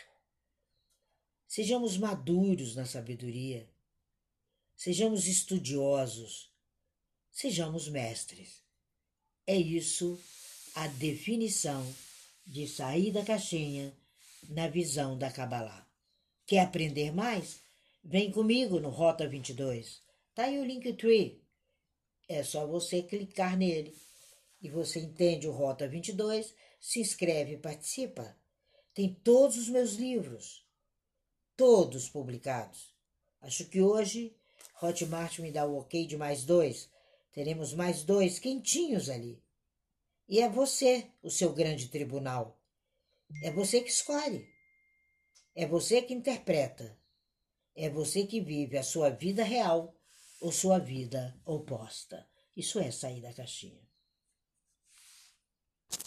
Sejamos 1.55 1.97
maduros 1.97 2.75
na 2.75 2.83
sabedoria, 2.83 3.69
sejamos 4.75 5.27
estudiosos, 5.27 6.51
sejamos 7.31 7.87
mestres. 7.87 8.63
É 9.45 9.55
isso 9.55 10.19
a 10.73 10.87
definição 10.87 11.85
de 12.43 12.67
sair 12.67 13.11
da 13.11 13.23
caixinha 13.23 13.95
na 14.49 14.67
visão 14.67 15.15
da 15.15 15.29
Kabbalah. 15.29 15.87
Quer 16.47 16.61
aprender 16.61 17.13
mais? 17.13 17.61
Vem 18.03 18.31
comigo 18.31 18.79
no 18.79 18.89
Rota 18.89 19.27
22. 19.27 20.01
Tá 20.33 20.45
aí 20.45 20.57
o 20.57 20.65
Linktree. 20.65 21.39
É 22.27 22.41
só 22.43 22.65
você 22.65 23.03
clicar 23.03 23.55
nele 23.55 23.95
e 24.59 24.71
você 24.71 25.01
entende 25.01 25.47
o 25.47 25.51
Rota 25.51 25.87
22, 25.87 26.51
se 26.81 26.99
inscreve 26.99 27.53
e 27.53 27.59
participa. 27.59 28.35
Tem 28.91 29.13
todos 29.13 29.55
os 29.55 29.69
meus 29.69 29.93
livros, 29.93 30.62
todos 31.55 32.09
publicados. 32.09 32.93
Acho 33.41 33.65
que 33.65 33.81
hoje 33.81 34.35
Hotmart 34.81 35.39
me 35.39 35.51
dá 35.51 35.65
o 35.65 35.77
ok 35.77 36.05
de 36.05 36.17
mais 36.17 36.43
dois. 36.43 36.89
Teremos 37.31 37.73
mais 37.73 38.03
dois 38.03 38.39
quentinhos 38.39 39.09
ali. 39.09 39.41
E 40.27 40.39
é 40.39 40.49
você 40.49 41.11
o 41.21 41.29
seu 41.29 41.53
grande 41.53 41.89
tribunal. 41.89 42.59
É 43.43 43.51
você 43.51 43.81
que 43.81 43.89
escolhe. 43.89 44.47
É 45.55 45.65
você 45.65 46.01
que 46.01 46.13
interpreta. 46.13 46.97
É 47.75 47.89
você 47.89 48.25
que 48.25 48.39
vive 48.39 48.77
a 48.77 48.83
sua 48.83 49.09
vida 49.09 49.43
real 49.43 49.95
ou 50.39 50.51
sua 50.51 50.79
vida 50.79 51.39
oposta. 51.45 52.27
Isso 52.55 52.79
é 52.79 52.91
sair 52.91 53.21
da 53.21 53.33
caixinha. 53.33 53.81